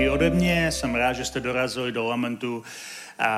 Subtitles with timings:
[0.00, 2.62] Taky ode mě, jsem rád, že jste dorazili do Lamentu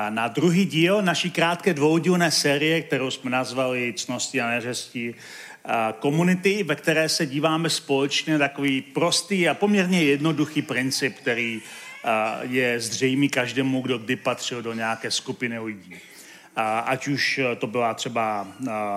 [0.09, 5.15] na druhý díl naší krátké dvoudílné série, kterou jsme nazvali Cnosti a neřesti
[5.99, 11.61] komunity, ve které se díváme společně takový prostý a poměrně jednoduchý princip, který
[12.41, 15.95] je zřejmý každému, kdo kdy patřil do nějaké skupiny lidí.
[16.85, 18.47] Ať už to byla třeba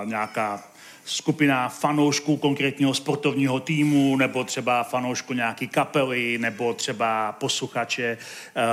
[0.05, 0.65] nějaká
[1.06, 8.19] skupina fanoušků konkrétního sportovního týmu, nebo třeba fanoušku nějaký kapely, nebo třeba posluchače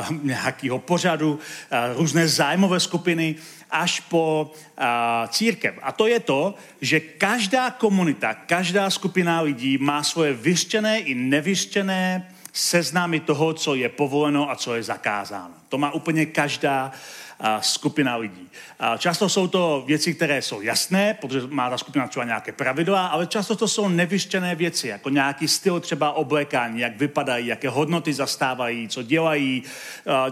[0.09, 1.40] uh, nějakého pořadu, uh,
[1.98, 3.36] různé zájmové skupiny,
[3.72, 4.86] až po uh,
[5.30, 5.76] církev.
[5.81, 12.30] A to je to, že každá komunita, každá skupina lidí má svoje vyřčené i nevyřčené
[12.54, 15.62] seznámy toho, co je povoleno a co je zakázáno.
[15.74, 16.92] To má úplně každá
[17.60, 18.50] skupina lidí.
[18.98, 23.28] Často jsou to věci, které jsou jasné, protože má ta skupina třeba nějaké pravidla, ale
[23.28, 28.88] často to jsou nevyštěné věci, jako nějaký styl třeba oblékání, jak vypadají, jaké hodnoty zastávají,
[28.88, 29.64] co dělají.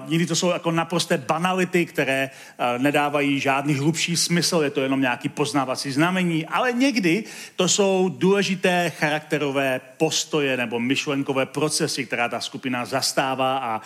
[0.08, 2.30] Někdy to jsou jako naprosté banality, které
[2.78, 7.24] nedávají žádný hlubší smysl, je to jenom nějaký poznávací znamení, ale někdy
[7.56, 13.82] to jsou důležité charakterové postoje nebo myšlenkové procesy, která ta skupina zastává a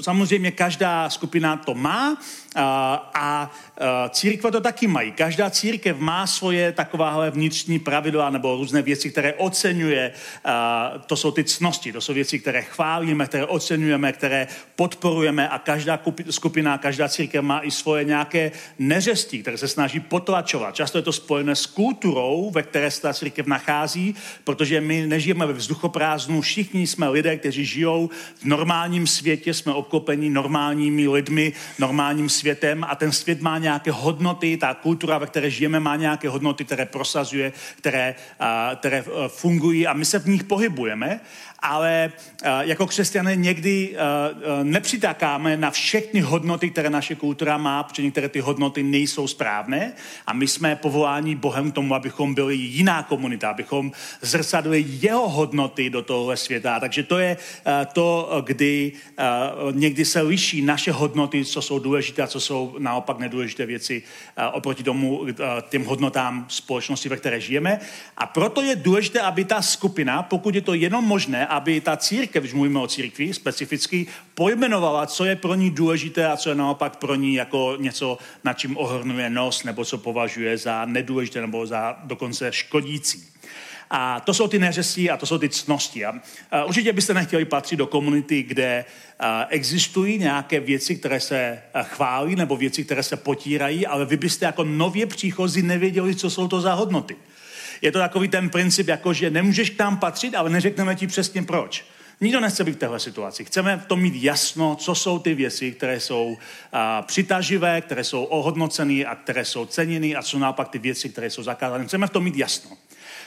[0.00, 0.17] samozřejmě
[0.54, 2.16] každá skupina to má
[3.14, 3.50] a
[4.10, 5.12] církve to taky mají.
[5.12, 10.12] Každá církev má svoje takováhle vnitřní pravidla nebo různé věci, které oceňuje.
[11.06, 16.00] To jsou ty cnosti, to jsou věci, které chválíme, které oceňujeme, které podporujeme a každá
[16.30, 20.74] skupina, každá církev má i svoje nějaké neřesti, které se snaží potlačovat.
[20.74, 24.14] Často je to spojené s kulturou, ve které se ta církev nachází,
[24.44, 28.10] protože my nežijeme ve vzduchoprázdnu, všichni jsme lidé, kteří žijou
[28.40, 34.56] v normálním světě, jsme obklopeni normálními lidmi, normálním světem a ten svět má nějaké hodnoty,
[34.56, 38.14] ta kultura, ve které žijeme, má nějaké hodnoty, které prosazuje, které,
[38.76, 41.20] které e, fungují a my se v nich pohybujeme
[41.60, 47.82] ale eh, jako křesťané někdy eh, eh, nepřitakáme na všechny hodnoty, které naše kultura má,
[47.82, 49.92] protože některé ty hodnoty nejsou správné
[50.26, 55.90] a my jsme povoláni Bohem k tomu, abychom byli jiná komunita, abychom zrcadli jeho hodnoty
[55.90, 56.80] do tohohle světa.
[56.80, 57.36] Takže to je
[57.92, 58.92] to, kdy
[59.72, 64.02] někdy se liší naše hodnoty, co jsou důležité a co jsou naopak nedůležité věci
[64.52, 65.26] oproti tomu
[65.68, 67.80] těm hodnotám společnosti, ve které žijeme.
[68.16, 72.42] A proto je důležité, aby ta skupina, pokud je to jenom možné, aby ta církev,
[72.42, 76.96] když mluvíme o církvi specificky, pojmenovala, co je pro ní důležité a co je naopak
[76.96, 81.98] pro ní jako něco, na čím ohrnuje nos, nebo co považuje za nedůležité nebo za
[82.04, 83.24] dokonce škodící.
[83.90, 86.04] A to jsou ty neřestí a to jsou ty cnosti.
[86.04, 86.14] A,
[86.64, 88.84] určitě byste nechtěli patřit do komunity, kde
[89.48, 94.64] existují nějaké věci, které se chválí, nebo věci, které se potírají, ale vy byste jako
[94.64, 97.16] nově příchozí nevěděli, co jsou to za hodnoty.
[97.82, 101.42] Je to takový ten princip, jako že nemůžeš k nám patřit, ale neřekneme ti přesně
[101.42, 101.84] proč.
[102.20, 103.44] Nikdo nechce být v téhle situaci.
[103.44, 106.38] Chceme v tom mít jasno, co jsou ty věci, které jsou
[106.72, 111.30] a, přitaživé, které jsou ohodnocené a které jsou ceněny a co naopak ty věci, které
[111.30, 111.84] jsou zakázané.
[111.84, 112.70] Chceme v tom mít jasno.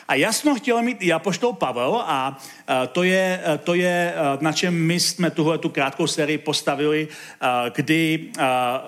[0.08, 2.38] A jasno chtěl mít i apoštol Pavel a,
[2.92, 7.08] to, je, to je, na čem my jsme tuhle tu krátkou sérii postavili,
[7.76, 8.30] kdy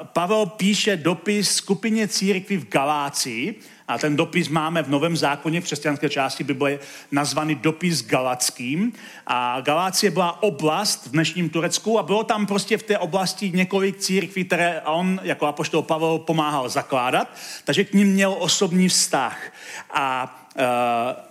[0.04, 3.56] Pavel píše dopis skupině církví v Galácii,
[3.94, 6.80] a ten dopis máme v Novém zákoně, v křesťanské části Bible,
[7.12, 8.94] nazvaný dopis galackým.
[9.28, 13.98] A Galácie byla oblast v dnešním Turecku a bylo tam prostě v té oblasti několik
[13.98, 17.28] církví, které on jako apoštol Pavel pomáhal zakládat,
[17.64, 19.52] takže k ním měl osobní vztah.
[19.94, 20.64] A, uh,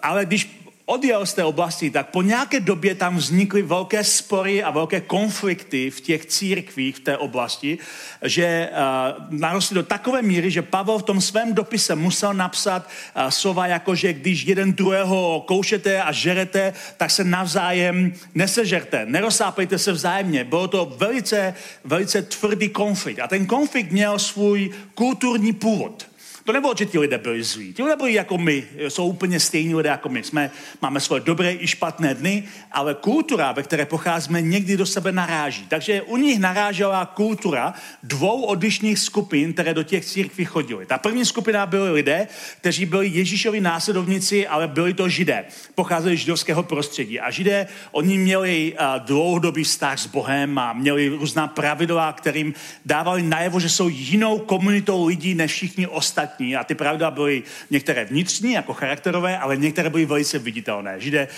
[0.02, 0.61] ale když
[0.92, 5.91] odjel z té oblasti, tak po nějaké době tam vznikly velké spory a velké konflikty
[5.91, 7.78] v těch církvích v té oblasti,
[8.22, 13.28] že uh, narostly do takové míry, že Pavel v tom svém dopise musel napsat uh,
[13.28, 19.92] slova jako, že když jeden druhého koušete a žerete, tak se navzájem nesežerte, nerozsápejte se
[19.92, 20.44] vzájemně.
[20.44, 21.54] Bylo to velice,
[21.84, 23.18] velice tvrdý konflikt.
[23.18, 26.11] A ten konflikt měl svůj kulturní původ.
[26.44, 27.72] To nebylo, že ti lidé byli zlí.
[27.72, 30.22] Ti lidé byli jako my, jsou úplně stejní lidé jako my.
[30.22, 30.50] Jsme,
[30.83, 35.66] máme svoje dobré i špatné dny, ale kultura, ve které pocházíme, někdy do sebe naráží.
[35.68, 40.86] Takže u nich narážela kultura dvou odlišných skupin, které do těch církví chodily.
[40.86, 42.28] Ta první skupina byly lidé,
[42.60, 45.44] kteří byli Ježíšovi následovníci, ale byli to židé.
[45.74, 47.21] Pocházeli z židovského prostředí.
[47.21, 52.54] A židé, oni měli dlouhodobý vztah s Bohem a měli různá pravidla, kterým
[52.86, 56.31] dávali najevo, že jsou jinou komunitou lidí než všichni ostatní.
[56.58, 61.00] A ty pravidla byly některé vnitřní, jako charakterové, ale některé byly velice viditelné.
[61.00, 61.28] Židé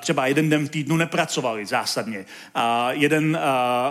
[0.00, 2.24] třeba jeden den v týdnu nepracovali zásadně.
[2.90, 3.38] Jeden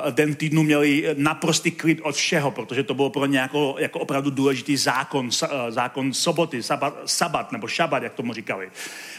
[0.09, 3.99] den v týdnu měli naprostý klid od všeho, protože to bylo pro ně jako, jako
[3.99, 5.29] opravdu důležitý zákon,
[5.69, 8.71] zákon soboty, sabat, sabat nebo šabat, jak tomu říkali.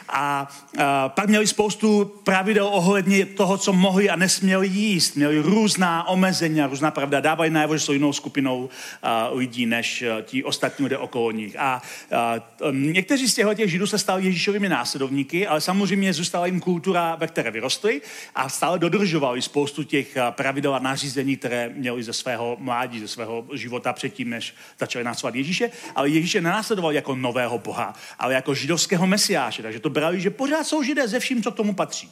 [0.09, 0.49] A,
[0.79, 5.17] a pak měli spoustu pravidel ohledně toho, co mohli a nesměli jíst.
[5.17, 7.21] Měli různá omezení, různá pravda.
[7.21, 8.69] Dávali najevo, že jsou jinou skupinou
[9.03, 11.57] a, lidí než a, ti ostatní lidé okolo nich.
[11.59, 11.83] A,
[12.13, 12.35] a
[12.71, 17.27] někteří z těchto těch židů se stali Ježíšovými následovníky, ale samozřejmě zůstala jim kultura, ve
[17.27, 18.03] které vyrostli
[18.35, 23.45] a stále dodržovali spoustu těch pravidel a nařízení, které měli ze svého mládí, ze svého
[23.55, 25.71] života předtím, než začali následovat Ježíše.
[25.95, 29.63] Ale Ježíše nenásledovali jako nového boha, ale jako židovského mesiáše.
[29.63, 32.11] Takže to brali, že pořád jsou židé ze vším, co k tomu patří.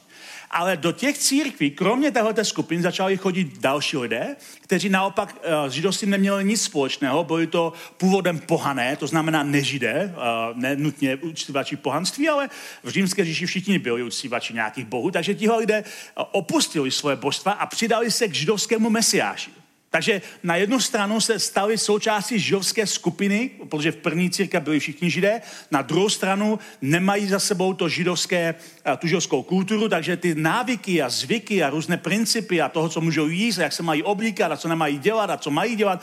[0.50, 5.37] Ale do těch církví, kromě této skupiny, začali chodit další lidé, kteří naopak
[5.69, 11.17] s židovstvím neměli nic společného, byli to původem pohané, to znamená nežidé, uh, ne nutně
[11.17, 12.49] uctívači pohanství, ale
[12.83, 15.85] v římské říši všichni byli uctívači nějakých bohů, takže tihle lidé
[16.15, 19.57] opustili svoje božstva a přidali se k židovskému mesiáši.
[19.90, 25.11] Takže na jednu stranu se stali součástí židovské skupiny, protože v první církvi byli všichni
[25.11, 28.55] židé, na druhou stranu nemají za sebou to židovské,
[28.85, 33.00] eh, tu židovskou kulturu, takže ty návyky a zvyky a různé principy a toho, co
[33.00, 36.02] můžou jíst, a jak se mají oblíkat a co nemají dělat a co mají dělat,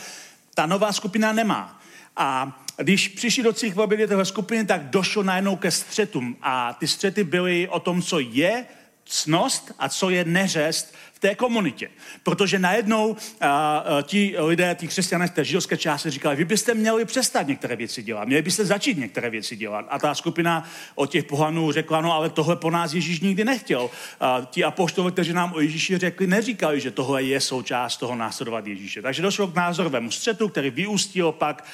[0.54, 1.82] ta nová skupina nemá.
[2.18, 6.38] A když přišli do církve téhle skupiny, tak došlo najednou ke střetům.
[6.42, 8.66] A ty střety byly o tom, co je
[9.06, 11.90] cnost a co je neřest té komunitě.
[12.24, 17.06] Protože najednou a, a, ti lidé, ti křesťané té židovské části říkali, vy byste měli
[17.06, 19.86] přestat některé věci dělat, měli byste začít některé věci dělat.
[19.90, 23.90] A ta skupina od těch pohanů řekla, no ale tohle po nás Ježíš nikdy nechtěl.
[24.20, 28.68] A ti apoštové, kteří nám o Ježíši řekli, neříkali, že tohle je součást toho následovat
[28.68, 29.02] Ježíše.
[29.02, 31.66] Takže došlo k názorovému střetu, který vyústil pak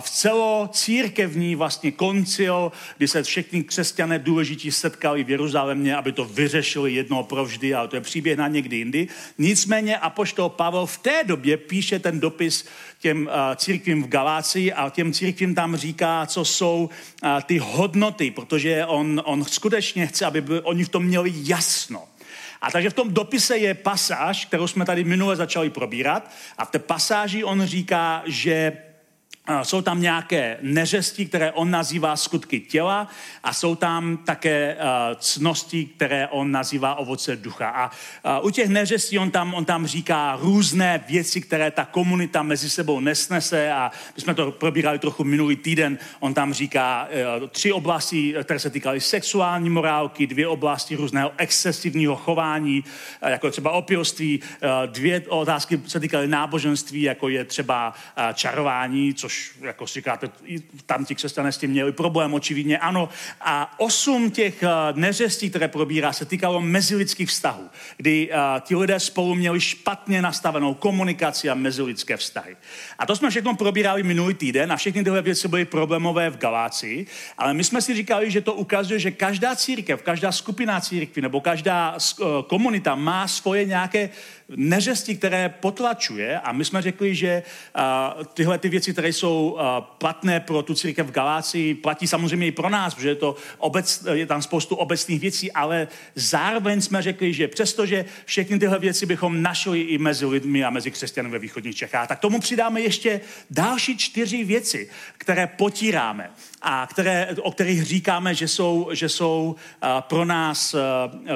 [0.00, 6.24] v celo církevní vlastně koncil, kdy se všechny křesťané důležití setkali v Jeruzalémě, aby to
[6.24, 9.08] vyřešili jednou provždy, ale to je příběh na někdy jindy.
[9.38, 12.64] Nicméně Apoštol Pavel v té době píše ten dopis
[13.00, 16.90] těm uh, církvím v Galácii a těm církvím tam říká, co jsou
[17.22, 22.02] uh, ty hodnoty, protože on, on skutečně chce, aby by, oni v tom měli jasno.
[22.60, 26.70] A takže v tom dopise je pasáž, kterou jsme tady minule začali probírat a v
[26.70, 28.72] té pasáži on říká, že
[29.62, 33.08] jsou tam nějaké neřesti, které on nazývá skutky těla
[33.42, 34.76] a jsou tam také
[35.18, 37.68] cnosti, které on nazývá ovoce ducha.
[38.24, 42.70] A u těch neřestí on tam, on tam říká různé věci, které ta komunita mezi
[42.70, 45.98] sebou nesnese a my jsme to probírali trochu minulý týden.
[46.20, 52.16] On tam říká e, tři oblasti, které se týkaly sexuální morálky, dvě oblasti různého excesivního
[52.16, 52.84] chování,
[53.22, 54.40] e, jako třeba opilství,
[54.86, 57.94] dvě otázky se týkaly náboženství, jako je třeba
[58.34, 60.30] čarování, což což jako si říkáte,
[60.86, 63.08] tam ti křesťané s tím měli problém, očividně ano.
[63.40, 69.00] A osm těch uh, neřestí, které probírá, se týkalo mezilidských vztahů, kdy uh, ti lidé
[69.00, 72.56] spolu měli špatně nastavenou komunikaci a mezilidské vztahy.
[72.98, 77.06] A to jsme všechno probírali minulý týden a všechny tyhle věci byly problémové v Galácii,
[77.38, 81.40] ale my jsme si říkali, že to ukazuje, že každá církev, každá skupina církví nebo
[81.40, 84.10] každá uh, komunita má svoje nějaké
[84.48, 87.42] neřesti, které potlačuje a my jsme řekli, že
[87.76, 89.60] uh, tyhle ty věci, které jsou uh,
[89.98, 94.06] platné pro tu církev v Galácii, platí samozřejmě i pro nás, protože je, to obec,
[94.12, 99.42] je tam spoustu obecných věcí, ale zároveň jsme řekli, že přestože všechny tyhle věci bychom
[99.42, 103.98] našli i mezi lidmi a mezi křesťany ve východních Čechách, tak tomu přidáme ještě další
[103.98, 106.30] čtyři věci, které potíráme
[106.66, 110.80] a které, o kterých říkáme, že jsou, že jsou uh, pro nás uh,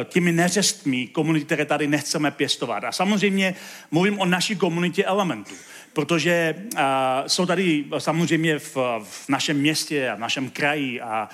[0.04, 2.84] těmi neřestmi komunity, které tady nechceme pěstovat.
[2.84, 3.54] A samozřejmě
[3.90, 5.54] mluvím o naší komunitě elementů
[5.92, 6.80] protože uh,
[7.26, 11.28] jsou tady samozřejmě v, v našem městě a v našem kraji a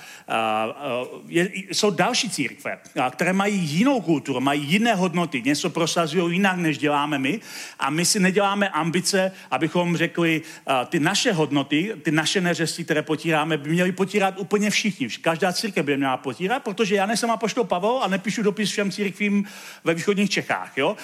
[1.11, 2.77] uh, je, jsou další církve,
[3.09, 7.39] které mají jinou kulturu, mají jiné hodnoty, něco prosazují jinak, než děláme my
[7.79, 13.01] a my si neděláme ambice, abychom řekli, uh, ty naše hodnoty, ty naše neřesti, které
[13.01, 15.09] potíráme, by měli potírat úplně všichni.
[15.09, 19.45] Každá církev by měla potírat, protože já nejsem apoštol Pavel a nepíšu dopis všem církvím
[19.83, 20.77] ve východních Čechách.
[20.77, 20.89] Jo?
[20.89, 20.97] Uh,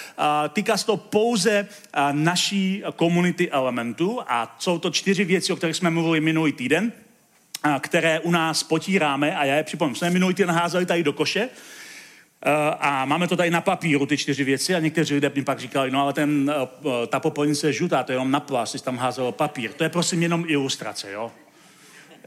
[0.50, 5.75] týká se to pouze uh, naší komunity elementů a jsou to čtyři věci, o kterých
[5.75, 6.91] jsme mluvili minulý týden.
[7.79, 11.50] které u nás potíráme, a já je připomínám, jsme minulý týden házeli tady do koše,
[12.79, 15.91] a máme to tady na papíru, ty čtyři věci, a někteří lidé mi pak říkali,
[15.91, 16.53] no ale ten,
[17.07, 19.74] ta popelnice je žlutá, to je jenom na plast, jsi tam házelo papír.
[19.74, 21.31] To je prosím jenom ilustrace, jo?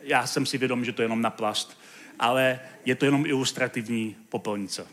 [0.03, 1.79] Já jsem si vědom, že to je jenom na plast,
[2.19, 4.87] ale je to jenom ilustrativní popelnice.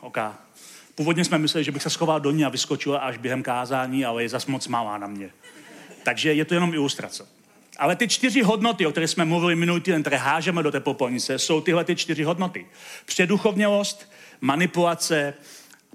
[0.00, 0.30] Okay.
[0.94, 4.22] Původně jsme mysleli, že bych se schoval do ní a vyskočil až během kázání, ale
[4.22, 5.30] je zas moc malá na mě.
[6.04, 7.26] Takže je to jenom ilustrace.
[7.78, 11.38] Ale ty čtyři hodnoty, o kterých jsme mluvili minulý týden, které hážeme do té popelnice,
[11.38, 12.66] jsou tyhle ty čtyři hodnoty.
[13.04, 15.34] Předuchovnělost, manipulace,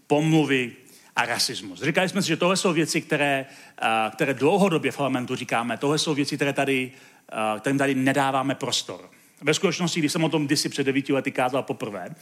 [0.07, 0.71] pomluvy
[1.15, 1.81] a rasismus.
[1.81, 3.45] Říkali jsme si, že tohle jsou věci, které,
[4.11, 5.77] které dlouhodobě v parlamentu říkáme.
[5.77, 6.91] Tohle jsou věci, které tady,
[7.59, 9.09] kterým tady nedáváme prostor.
[9.41, 12.15] Ve skutečnosti, když jsem o tom kdysi před devíti lety kázal poprvé,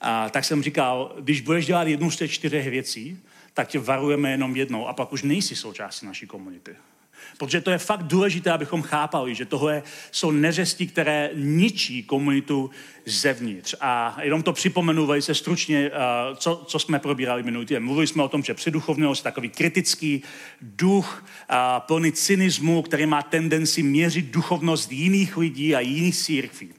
[0.00, 3.18] a, tak jsem říkal, když budeš dělat jednu z těch čtyřech věcí,
[3.54, 6.76] tak tě varujeme jenom jednou a pak už nejsi součástí naší komunity.
[7.38, 12.70] Protože to je fakt důležité, abychom chápali, že tohle jsou neřesti, které ničí komunitu
[13.06, 13.74] zevnitř.
[13.80, 17.84] A jenom to připomenu velice stručně, eh, co, co jsme probírali minulý týden.
[17.84, 20.22] Mluvili jsme o tom, že předuchovnost je takový kritický
[20.60, 21.24] duch,
[21.78, 26.74] plný cynismu, který má tendenci měřit duchovnost jiných lidí a jiných církví.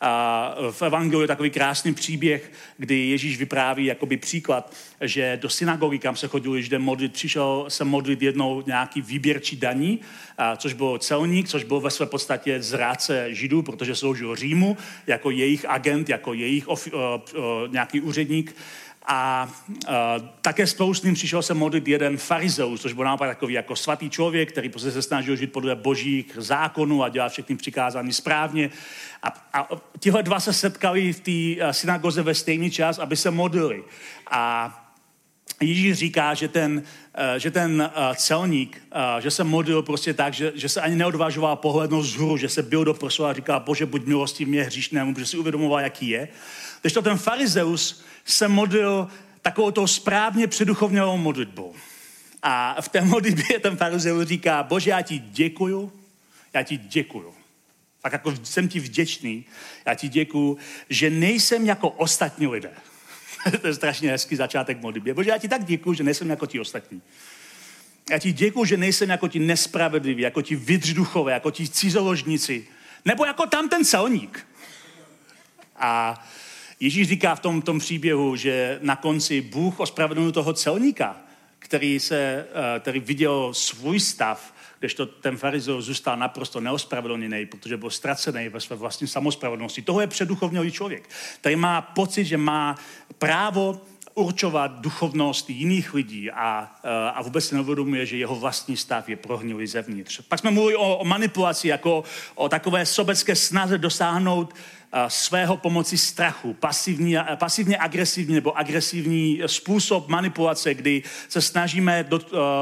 [0.00, 5.98] A v Evangeliu je takový krásný příběh, kdy Ježíš vypráví jakoby příklad, že do synagogy,
[5.98, 10.00] kam se chodil když modlit, přišel se modlit jednou nějaký výběrčí daní,
[10.38, 15.30] a což byl celník, což byl ve své podstatě zrádce židů, protože sloužil Římu jako
[15.30, 18.56] jejich agent, jako jejich ofi, uh, uh, nějaký úředník.
[19.06, 19.94] A uh,
[20.40, 24.52] také s ním přišel se modlit jeden farizeus, což byl naopak takový jako svatý člověk,
[24.52, 28.70] který prostě se snažil žít podle božích zákonů a dělat všechny přikázání správně.
[29.22, 29.68] A, a
[29.98, 33.84] tihle dva se setkali v té synagoze ve stejný čas, aby se modlili.
[34.30, 34.84] A
[35.60, 36.82] Ježíš říká, že ten,
[37.36, 38.82] že ten celník,
[39.18, 42.84] že se modlil prostě tak, že, že se ani neodvážoval pohlednout zhru, že se byl
[42.84, 46.28] do a říká, bože, buď milostí mě hříšnému, protože si uvědomoval, jaký je.
[46.84, 49.08] Když to ten farizeus se modlil
[49.42, 51.74] takovou tou správně předuchovnělou modlitbou.
[52.42, 55.92] A v té modlitbě ten farizeus říká, bože, já ti děkuju,
[56.54, 57.34] já ti děkuju.
[58.02, 59.44] Tak jako jsem ti vděčný,
[59.86, 62.70] já ti děkuju, že nejsem jako ostatní lidé.
[63.60, 65.14] to je strašně hezký začátek modlitbě.
[65.14, 67.02] Bože, já ti tak děkuju, že nejsem jako ti ostatní.
[68.10, 72.66] Já ti děkuju, že nejsem jako ti nespravedliví, jako ti vydřduchové, jako ti cizoložníci,
[73.04, 74.46] nebo jako tam ten celník.
[75.76, 76.24] A
[76.80, 81.16] Ježíš říká v tom, tom příběhu, že na konci Bůh ospravedlnil toho celníka,
[81.58, 87.90] který, se, eh, který viděl svůj stav, kdežto ten farizeus zůstal naprosto neospravedlněný, protože byl
[87.90, 89.82] ztracený ve své vlastní samospravedlnosti.
[89.82, 91.08] Toho je předuchovnělý člověk,
[91.40, 92.76] který má pocit, že má
[93.18, 93.80] právo
[94.14, 99.66] určovat duchovnost jiných lidí a, eh, a vůbec neuvědomuje, že jeho vlastní stav je prohnilý
[99.66, 100.20] zevnitř.
[100.28, 102.04] Pak jsme mluvili o, o manipulaci, jako
[102.34, 104.54] o takové sobecké snaze dosáhnout
[105.08, 112.08] svého pomocí strachu, pasivní, pasivně agresivní nebo agresivní způsob manipulace, kdy se snažíme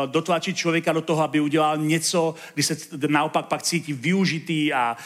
[0.07, 2.77] dotlačit člověka do toho, aby udělal něco, kdy se
[3.09, 4.97] naopak pak cítí využitý a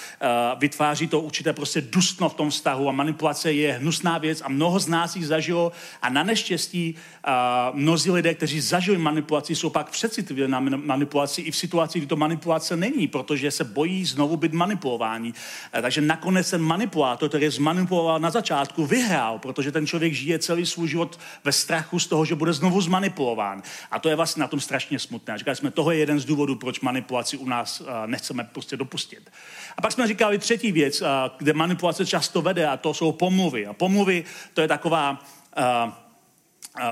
[0.59, 4.79] vytváří to určité prostě dustno v tom vztahu a manipulace je hnusná věc a mnoho
[4.79, 6.95] z nás jich zažilo a na neštěstí
[7.73, 12.17] mnozí lidé, kteří zažili manipulaci, jsou pak přecitliví na manipulaci i v situaci, kdy to
[12.17, 15.33] manipulace není, protože se bojí znovu být manipulováni.
[15.83, 20.67] Takže nakonec ten manipulátor to, který zmanipuloval na začátku, vyhrál, protože ten člověk žije celý
[20.67, 23.63] svůj život ve strachu z toho, že bude znovu zmanipulován.
[23.91, 25.39] A to je vlastně na tom strašně smutné.
[25.39, 29.31] Říkali jsme, toho je jeden z důvodů, proč manipulaci u nás nechceme prostě dopustit.
[29.77, 31.03] A pak jsme říkali třetí věc,
[31.39, 33.67] kde manipulace často vede, a to jsou pomluvy.
[33.67, 35.25] A pomluvy, to je taková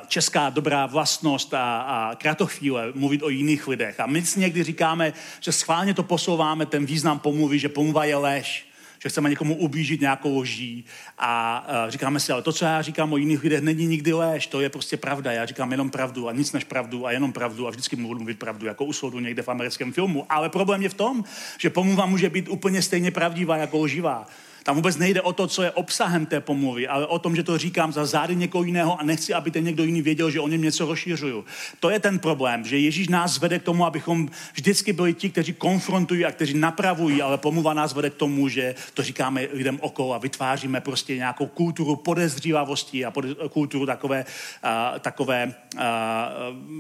[0.06, 4.00] česká dobrá vlastnost a, a kratochvíle mluvit o jiných lidech.
[4.00, 8.16] A my si někdy říkáme, že schválně to posouváme, ten význam pomluvy, že pomluva je
[8.16, 8.66] lež
[9.04, 10.84] že chceme někomu ublížit nějakou lží
[11.18, 14.46] a uh, říkáme si, ale to, co já říkám o jiných lidech, není nikdy léž,
[14.46, 15.32] to je prostě pravda.
[15.32, 18.38] Já říkám jenom pravdu a nic než pravdu a jenom pravdu a vždycky budu mluvit
[18.38, 20.26] pravdu, jako u soudu někde v americkém filmu.
[20.28, 21.24] Ale problém je v tom,
[21.58, 24.26] že pomluva může být úplně stejně pravdivá jako lživá.
[24.64, 27.58] Tam vůbec nejde o to, co je obsahem té pomluvy, ale o tom, že to
[27.58, 30.62] říkám za zády někoho jiného a nechci, aby ten někdo jiný věděl, že o něm
[30.62, 31.44] něco rozšiřuju.
[31.80, 35.52] To je ten problém, že Ježíš nás vede k tomu, abychom vždycky byli ti, kteří
[35.52, 40.14] konfrontují a kteří napravují, ale pomluva nás vede k tomu, že to říkáme lidem okolo
[40.14, 44.24] a vytváříme prostě nějakou kulturu podezřívavosti a pod, kulturu takové,
[44.64, 45.80] uh, takové uh,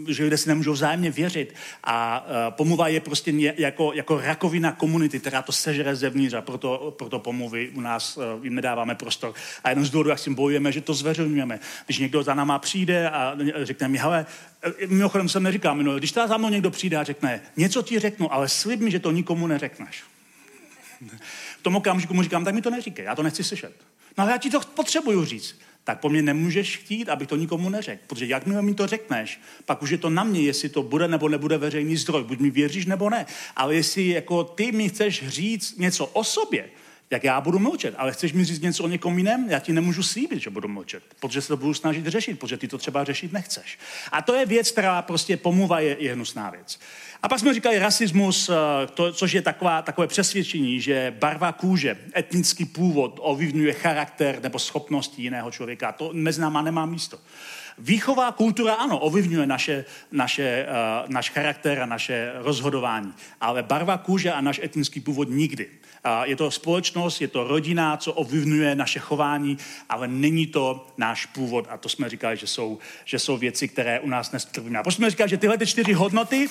[0.08, 1.54] že lidé si nemůžou vzájemně věřit.
[1.84, 6.94] A uh, pomluva je prostě jako, jako rakovina komunity, která to sežere zevnitř a proto,
[6.98, 9.34] proto pomluvy u nás eh, jim nedáváme prostor.
[9.64, 11.60] A jeden z důvodů, jak s tím bojujeme, že to zveřejňujeme.
[11.86, 14.26] Když někdo za náma přijde a řekne mi, hele,
[14.62, 17.98] eh, mimochodem jsem neříkám, no, když teda za mnou někdo přijde a řekne, něco ti
[17.98, 20.02] řeknu, ale slib mi, že to nikomu neřekneš.
[21.58, 23.72] V tom okamžiku mu říkám, tak mi to neříkej, já to nechci slyšet.
[24.18, 25.56] No ale já ti to potřebuju říct.
[25.84, 28.02] Tak po mně nemůžeš chtít, abych to nikomu neřekl.
[28.06, 31.28] Protože jakmile mi to řekneš, pak už je to na mě, jestli to bude nebo
[31.28, 32.24] nebude veřejný zdroj.
[32.24, 33.26] Buď mi věříš nebo ne.
[33.56, 36.70] Ale jestli jako ty mi chceš říct něco o sobě,
[37.10, 37.94] jak já budu mlčet.
[37.98, 39.50] Ale chceš mi říct něco o někom jiném?
[39.50, 42.68] Já ti nemůžu slíbit, že budu mlčet, protože se to budu snažit řešit, protože ty
[42.68, 43.78] to třeba řešit nechceš.
[44.12, 46.78] A to je věc, která prostě pomluva je, je hnusná věc.
[47.22, 48.54] A pak jsme říkali rasismus, eh,
[48.86, 55.22] to, což je taková, takové přesvědčení, že barva kůže, etnický původ ovlivňuje charakter nebo schopnosti
[55.22, 55.92] jiného člověka.
[55.92, 57.18] To mezi náma nemá místo.
[57.78, 64.32] Výchová kultura, ano, ovlivňuje naše, naše, uh, náš charakter a naše rozhodování, ale barva kůže
[64.32, 65.68] a náš etnický původ nikdy.
[66.24, 69.58] Je to společnost, je to rodina, co ovlivňuje naše chování,
[69.88, 74.00] ale není to náš původ a to jsme říkali, že jsou, že jsou věci, které
[74.00, 74.78] u nás nestrvíme.
[74.78, 76.48] A proč jsme říkali, že tyhle ty čtyři hodnoty,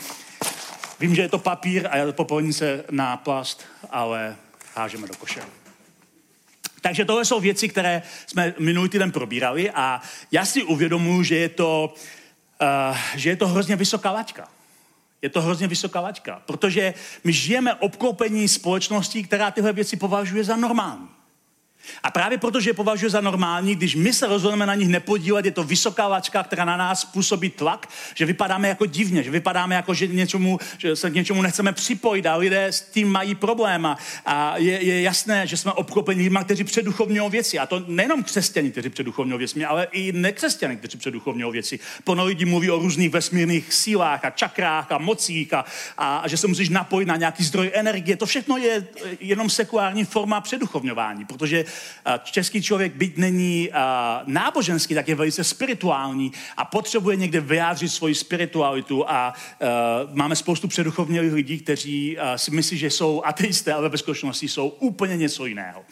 [0.99, 4.35] vím, že je to papír a popolní se na plast, ale
[4.75, 5.41] hážeme do koše.
[6.81, 11.49] Takže tohle jsou věci, které jsme minulý týden probírali a já si uvědomuji, že je
[11.49, 11.93] to,
[12.61, 14.47] uh, že je to hrozně vysoká laťka.
[15.23, 20.55] Je to hrozně vysoká laťka, protože my žijeme obklopení společností, která tyhle věci považuje za
[20.55, 21.07] normální.
[22.03, 25.51] A právě protože je považuje za normální, když my se rozhodneme na nich nepodílet, je
[25.51, 29.93] to vysoká lačka, která na nás působí tlak, že vypadáme jako divně, že vypadáme jako,
[29.93, 33.95] že, něčemu, že se k něčemu nechceme připojit a lidé s tím mají problém.
[34.25, 37.59] A, je, je, jasné, že jsme obklopeni lidmi, kteří předuchovňují věci.
[37.59, 41.79] A to nejenom křesťani, kteří předuchovňují věci, ale i nekřesťani, kteří předuchovňují věci.
[42.03, 45.65] Plno lidí mluví o různých vesmírných sílách a čakrách a mocích a,
[45.97, 48.17] a, a že se musíš napojit na nějaký zdroj energie.
[48.17, 48.87] To všechno je
[49.19, 51.65] jenom sekulární forma předuchovňování, protože
[52.23, 53.69] český člověk byť není
[54.25, 59.33] náboženský, tak je velice spirituální a potřebuje někde vyjádřit svoji spiritualitu a
[60.13, 65.17] máme spoustu předuchovnělých lidí, kteří si myslí, že jsou ateisté, ale ve skutečnosti jsou úplně
[65.17, 65.85] něco jiného.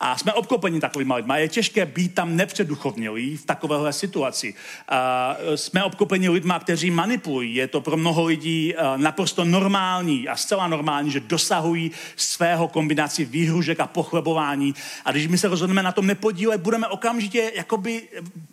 [0.00, 1.34] A jsme obklopeni takovými lidmi.
[1.36, 4.54] Je těžké být tam nepředuchovnělý v takovéhle situaci.
[4.88, 7.54] A jsme obklopeni lidmi, kteří manipulují.
[7.54, 13.80] Je to pro mnoho lidí naprosto normální a zcela normální, že dosahují svého kombinaci výhružek
[13.80, 14.74] a pochlebování.
[15.04, 18.02] A když my se rozhodneme na tom nepodílet, budeme okamžitě jakoby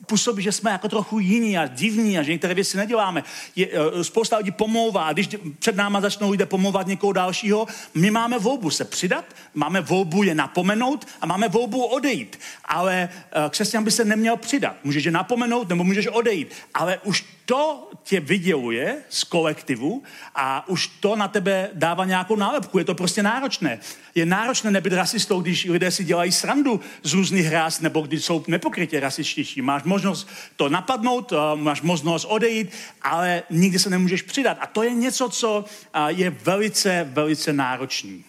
[0.06, 3.24] působit, že jsme jako trochu jiní a divní a že některé věci neděláme.
[3.56, 3.70] Je,
[4.02, 8.70] spousta lidí pomlouvá a když před náma začnou lidé pomlouvat někoho dalšího, my máme volbu
[8.70, 12.40] se přidat, máme volbu je napomenout a máme volbu odejít.
[12.66, 14.76] Ale uh, křesťan by se neměl přidat.
[14.84, 16.54] Můžeš je napomenout nebo můžeš odejít.
[16.74, 20.04] Ale už to tě vyděluje z kolektivu
[20.36, 22.78] a už to na tebe dává nějakou nálepku.
[22.78, 23.80] Je to prostě náročné.
[24.16, 28.44] Je náročné nebyt rasistou, když lidé si dělají srandu z různých ras nebo když jsou
[28.48, 29.62] nepokrytě rasističtí.
[29.62, 32.70] Máš možnost to napadnout, uh, máš možnost odejít,
[33.02, 34.58] ale nikdy se nemůžeš přidat.
[34.62, 38.24] A to je něco, co uh, je velice, velice náročný.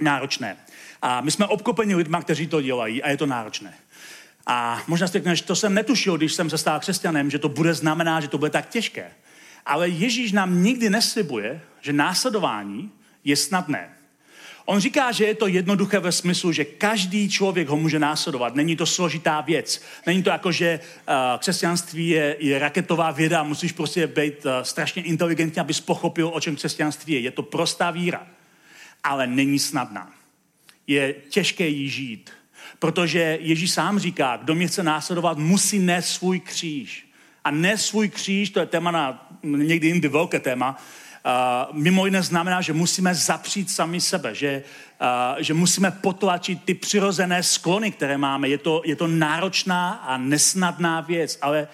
[0.00, 0.56] náročné.
[1.02, 3.74] A my jsme obklopeni lidma, kteří to dělají a je to náročné.
[4.46, 7.74] A možná si řekneš, to jsem netušil, když jsem se stal křesťanem, že to bude
[7.74, 9.10] znamená, že to bude tak těžké.
[9.66, 12.90] Ale Ježíš nám nikdy neslibuje, že následování
[13.24, 13.90] je snadné.
[14.64, 18.54] On říká, že je to jednoduché ve smyslu, že každý člověk ho může následovat.
[18.54, 19.82] Není to složitá věc.
[20.06, 25.02] Není to jako, že uh, křesťanství je, je raketová věda, musíš prostě být uh, strašně
[25.02, 27.20] inteligentní, abys pochopil, o čem křesťanství je.
[27.20, 28.26] Je to prostá víra,
[29.04, 30.19] ale není snadná
[30.90, 32.30] je těžké jí žít.
[32.78, 37.06] Protože Ježíš sám říká, kdo mě chce následovat, musí nést svůj kříž.
[37.44, 40.76] A nést svůj kříž, to je téma na někdy jindy velké téma,
[41.24, 44.62] Uh, mimo jiné znamená, že musíme zapřít sami sebe, že,
[45.00, 48.48] uh, že musíme potlačit ty přirozené sklony, které máme.
[48.48, 51.68] Je to, je to náročná a nesnadná věc, ale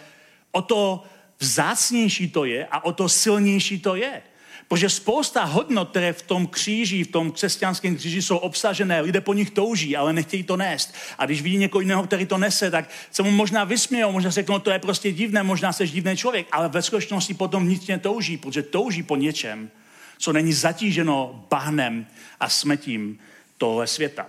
[0.53, 1.03] o to
[1.39, 4.23] vzácnější to je a o to silnější to je.
[4.69, 9.35] Protože spousta hodnot, které v tom kříži, v tom křesťanském kříži jsou obsažené, lidé po
[9.35, 10.95] nich touží, ale nechtějí to nést.
[11.19, 14.35] A když vidí někoho jiného, který to nese, tak se mu možná vysmějou, možná se
[14.35, 18.37] řeknou, to je prostě divné, možná jsi divný člověk, ale ve skutečnosti potom nic touží,
[18.37, 19.71] protože touží po něčem,
[20.19, 22.07] co není zatíženo bahnem
[22.41, 23.19] a smetím
[23.59, 24.27] tohle světa.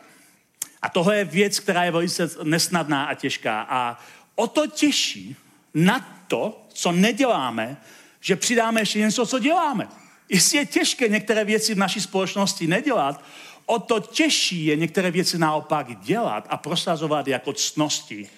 [0.81, 3.61] A tohle je věc, která je velice nesnadná a těžká.
[3.69, 3.99] A
[4.35, 5.35] o to těžší
[5.73, 7.77] na to, co neděláme,
[8.21, 9.87] že přidáme ještě něco, co děláme.
[10.29, 13.23] Jestli je těžké některé věci v naší společnosti nedělat,
[13.65, 18.29] o to těžší je některé věci naopak dělat a prosazovat jako cnosti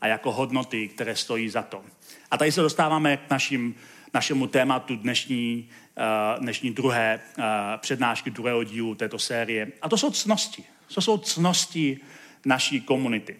[0.00, 1.82] a jako hodnoty, které stojí za to.
[2.30, 3.74] A tady se dostáváme k našim,
[4.14, 7.44] našemu tématu dnešní, uh, dnešní druhé uh,
[7.76, 9.68] přednášky, druhého dílu této série.
[9.82, 10.64] A to jsou cnosti.
[10.94, 12.00] To jsou cnosti
[12.44, 13.36] naší komunity.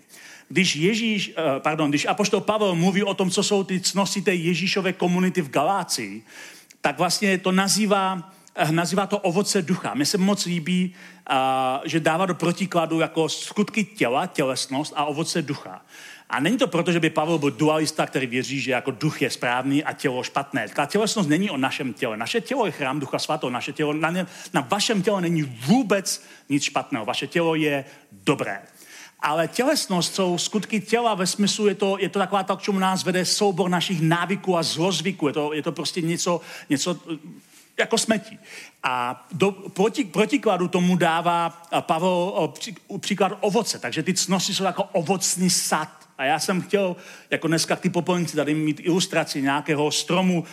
[0.49, 4.35] Když Ježíš, uh, pardon, když Apoštol Pavel mluví o tom, co jsou ty cnosti té
[4.35, 6.23] Ježíšové komunity v Galácii,
[6.83, 9.95] tak vlastně to nazývá eh, nazývá to ovoce ducha.
[9.95, 10.95] Mně se moc líbí,
[11.31, 11.37] uh,
[11.85, 15.83] že dává do protikladu jako skutky těla, tělesnost a ovoce ducha.
[16.31, 19.31] A není to proto, že by Pavel byl dualista, který věří, že jako duch je
[19.31, 20.69] správný a tělo špatné.
[20.69, 22.17] Ta tělesnost není o našem těle.
[22.17, 23.51] Naše tělo je chrám ducha svatého.
[23.51, 27.05] Naše tělo, na, ně, na vašem těle není vůbec nic špatného.
[27.05, 28.63] Vaše tělo je dobré.
[29.23, 32.79] Ale tělesnost jsou skutky těla ve smyslu, je to, je to taková to, k čemu
[32.79, 35.27] nás vede soubor našich návyků a zlozvyků.
[35.27, 36.97] Je to, je to prostě něco, něco
[37.79, 38.39] jako smetí.
[38.83, 42.53] A do, proti, protikladu tomu dává Pavel
[43.01, 43.79] příklad ovoce.
[43.79, 45.89] Takže ty cnosti jsou jako ovocný sad.
[46.19, 46.97] A já jsem chtěl,
[47.31, 50.45] jako dneska ty popolnici, tady mít ilustraci nějakého stromu,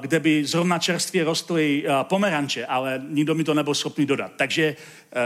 [0.00, 4.32] kde by zrovna čerstvě rostly pomeranče, ale nikdo mi to nebyl schopný dodat.
[4.36, 4.76] Takže,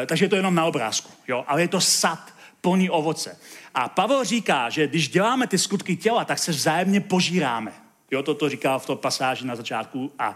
[0.06, 1.10] takže je to jenom na obrázku.
[1.28, 1.44] Jo?
[1.46, 3.38] Ale je to sad plný ovoce.
[3.74, 7.72] A Pavel říká, že když děláme ty skutky těla, tak se vzájemně požíráme.
[8.10, 10.12] Jo, to to říká v tom pasáži na začátku.
[10.18, 10.34] A uh,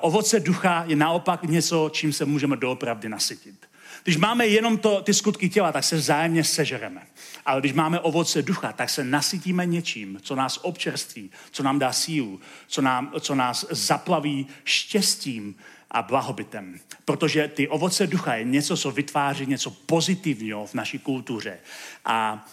[0.00, 3.66] ovoce ducha je naopak něco, čím se můžeme doopravdy nasytit.
[4.04, 7.06] Když máme jenom to, ty skutky těla, tak se vzájemně sežereme.
[7.46, 11.92] Ale když máme ovoce ducha, tak se nasytíme něčím, co nás občerství, co nám dá
[11.92, 15.54] sílu, co, nám, co nás zaplaví štěstím
[15.90, 16.80] a blahobytem.
[17.04, 21.58] Protože ty ovoce ducha je něco, co vytváří něco pozitivního v naší kultuře.
[22.04, 22.46] A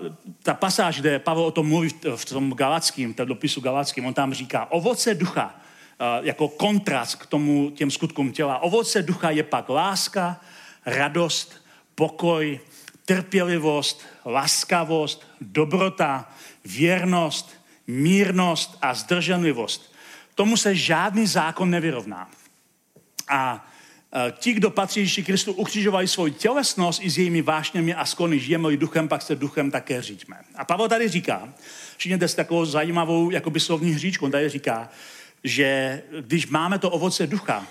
[0.00, 4.06] uh, ta pasáž, kde Pavel o tom mluví v tom galackým, v tom dopisu galackým,
[4.06, 8.58] on tam říká, ovoce ducha uh, jako kontrast k tomu těm skutkům těla.
[8.58, 10.40] Ovoce ducha je pak láska,
[10.86, 11.62] radost,
[11.94, 12.60] pokoj,
[13.04, 16.32] trpělivost, laskavost, dobrota,
[16.64, 17.50] věrnost,
[17.86, 19.92] mírnost a zdrženlivost.
[20.34, 22.30] Tomu se žádný zákon nevyrovná.
[23.28, 23.68] A
[24.28, 28.38] e, ti, kdo patří Ježíši Kristu, ukřižovali svou tělesnost i s jejími vášněmi a sklony.
[28.38, 30.36] Žijeme duchem, pak se duchem také říďme.
[30.54, 31.48] A Pavel tady říká,
[31.96, 34.88] všimněte si takovou zajímavou jakoby slovní hříčku, on tady říká,
[35.44, 37.66] že když máme to ovoce ducha,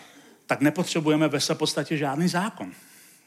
[0.46, 2.72] tak nepotřebujeme ve své podstatě žádný zákon.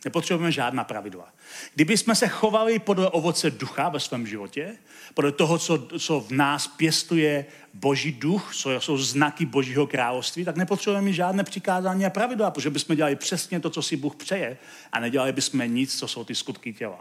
[0.05, 1.29] Nepotřebujeme žádná pravidla.
[1.75, 4.77] Kdyby jsme se chovali podle ovoce ducha ve svém životě,
[5.15, 10.57] podle toho, co, co v nás pěstuje boží duch, co jsou znaky božího království, tak
[10.57, 14.57] nepotřebujeme žádné přikázání a pravidla, protože bychom dělali přesně to, co si Bůh přeje
[14.93, 16.99] a nedělali bychom nic, co jsou ty skutky těla.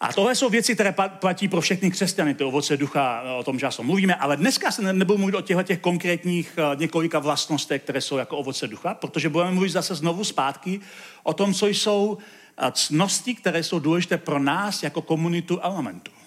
[0.00, 3.82] A tohle jsou věci, které platí pro všechny křesťany, ty ovoce ducha, o tom času
[3.82, 8.16] mluvíme, ale dneska se nebudu mluvit o těchto těch konkrétních eh, několika vlastnostech, které jsou
[8.16, 10.80] jako ovoce ducha, protože budeme mluvit zase znovu zpátky
[11.22, 12.18] o tom, co jsou
[12.58, 16.17] eh, cnosti, které jsou důležité pro nás jako komunitu elementu.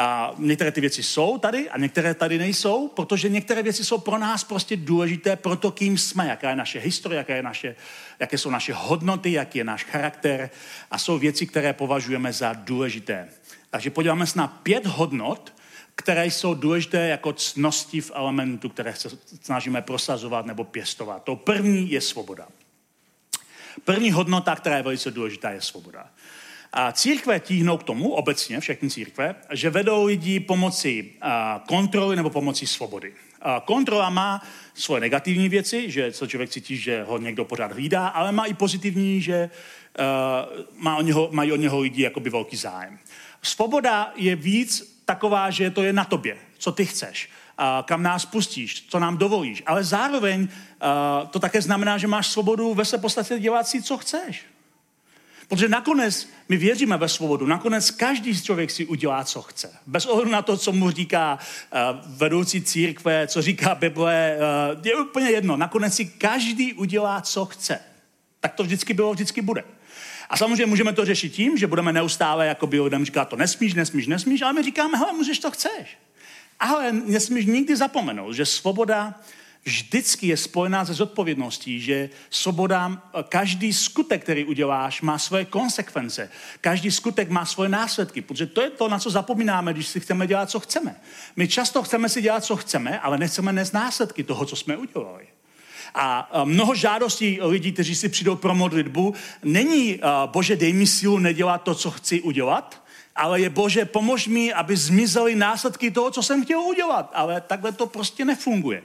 [0.00, 4.18] A některé ty věci jsou tady a některé tady nejsou, protože některé věci jsou pro
[4.18, 7.76] nás prostě důležité pro to, kým jsme, jaká je naše historie, jaká je naše,
[8.18, 10.50] jaké jsou naše hodnoty, jaký je náš charakter
[10.90, 13.28] a jsou věci, které považujeme za důležité.
[13.70, 15.54] Takže podíváme se na pět hodnot,
[15.94, 19.08] které jsou důležité jako cnosti v elementu, které se
[19.42, 21.24] snažíme prosazovat nebo pěstovat.
[21.24, 22.48] To první je svoboda.
[23.84, 26.10] První hodnota, která je velice důležitá, je svoboda.
[26.72, 31.12] A církve tíhnou k tomu, obecně všechny církve, že vedou lidi pomocí
[31.66, 33.14] kontroly nebo pomocí svobody.
[33.64, 34.42] Kontrola má
[34.74, 38.54] svoje negativní věci, že co člověk cítí, že ho někdo pořád hlídá, ale má i
[38.54, 39.50] pozitivní, že
[40.76, 42.98] má o něho, mají o něho lidi jakoby velký zájem.
[43.42, 47.30] Svoboda je víc taková, že to je na tobě, co ty chceš,
[47.84, 49.62] kam nás pustíš, co nám dovolíš.
[49.66, 50.48] Ale zároveň
[51.30, 54.44] to také znamená, že máš svobodu ve se podstatě dělat si, co chceš.
[55.50, 57.46] Protože nakonec my věříme ve svobodu.
[57.46, 59.72] Nakonec každý člověk si udělá, co chce.
[59.86, 61.78] Bez ohledu na to, co mu říká uh,
[62.16, 64.36] vedoucí církve, co říká Bible,
[64.76, 65.56] uh, je úplně jedno.
[65.56, 67.78] Nakonec si každý udělá, co chce.
[68.40, 69.64] Tak to vždycky bylo, vždycky bude.
[70.28, 73.74] A samozřejmě můžeme to řešit tím, že budeme neustále jako by lidem říkat, to nesmíš,
[73.74, 75.98] nesmíš, nesmíš, ale my říkáme, hele, můžeš to chceš.
[76.60, 79.14] Ale nesmíš nikdy zapomenout, že svoboda
[79.64, 86.30] vždycky je spojená se zodpovědností, že svoboda, každý skutek, který uděláš, má svoje konsekvence.
[86.60, 90.26] Každý skutek má svoje následky, protože to je to, na co zapomínáme, když si chceme
[90.26, 91.00] dělat, co chceme.
[91.36, 95.26] My často chceme si dělat, co chceme, ale nechceme nést následky toho, co jsme udělali.
[95.94, 101.62] A mnoho žádostí lidí, kteří si přijdou pro modlitbu, není, bože, dej mi sílu nedělat
[101.62, 102.82] to, co chci udělat,
[103.16, 107.10] ale je bože, pomož mi, aby zmizely následky toho, co jsem chtěl udělat.
[107.14, 108.82] Ale takhle to prostě nefunguje.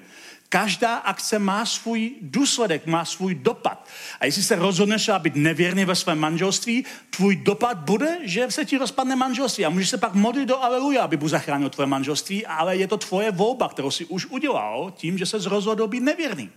[0.50, 3.88] Každá akce má svůj důsledek, má svůj dopad.
[4.20, 8.78] A jestli se rozhodneš být nevěrný ve svém manželství, tvůj dopad bude, že se ti
[8.78, 9.66] rozpadne manželství.
[9.66, 12.98] A můžeš se pak modlit do Aleluja, aby Bůh zachránil tvoje manželství, ale je to
[12.98, 16.50] tvoje volba, kterou si už udělal tím, že se rozhodl být nevěrný.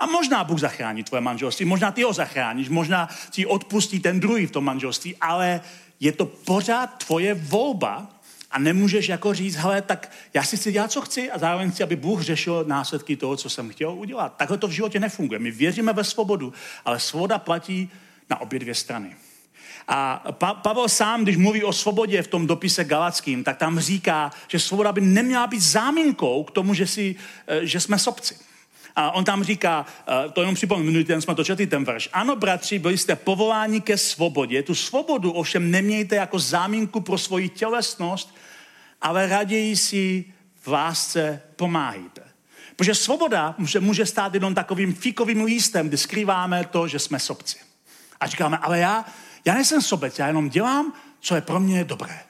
[0.00, 4.46] A možná Bůh zachrání tvoje manželství, možná ty ho zachráníš, možná ti odpustí ten druhý
[4.46, 5.60] v tom manželství, ale
[6.00, 8.06] je to pořád tvoje volba,
[8.58, 11.96] Nemůžeš jako říct, hele, tak já si chci dělat, co chci a zároveň chci, aby
[11.96, 14.36] Bůh řešil následky toho, co jsem chtěl udělat.
[14.36, 15.38] Takhle to v životě nefunguje.
[15.38, 16.52] My věříme ve svobodu,
[16.84, 17.90] ale svoboda platí
[18.30, 19.16] na obě dvě strany.
[19.88, 24.30] A pa- Pavel sám, když mluví o svobodě v tom dopise galackým, tak tam říká,
[24.48, 27.16] že svoboda by neměla být záminkou k tomu, že, si,
[27.46, 28.47] eh, že jsme sobci.
[28.98, 32.08] A on tam říká, eh, to jenom připomínám, minulý jsme to četli ten verš.
[32.12, 34.62] Ano, bratři, byli jste povoláni ke svobodě.
[34.62, 38.34] Tu svobodu ovšem nemějte jako záminku pro svoji tělesnost,
[39.00, 40.24] ale raději si
[40.62, 42.22] v lásce pomáhejte.
[42.76, 47.58] Protože svoboda může, může stát jenom takovým fíkovým lístem, kdy skrýváme to, že jsme sobci.
[48.20, 49.04] A říkáme, ale já,
[49.44, 52.20] já nejsem sobec, já jenom dělám, co je pro mě dobré.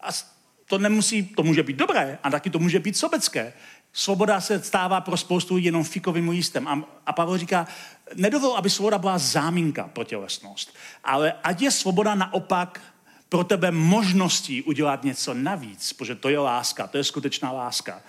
[0.00, 0.08] A
[0.66, 3.52] to nemusí, to může být dobré, a taky to může být sobecké.
[3.92, 6.68] Svoboda se stává pro spoustu lidí jenom fikovým jístem.
[6.68, 7.66] A, a Pavel říká,
[8.14, 10.74] nedovol, aby svoboda byla záminka pro tělesnost,
[11.04, 12.80] ale ať je svoboda naopak
[13.28, 18.02] pro tebe možností udělat něco navíc, protože to je láska, to je skutečná láska.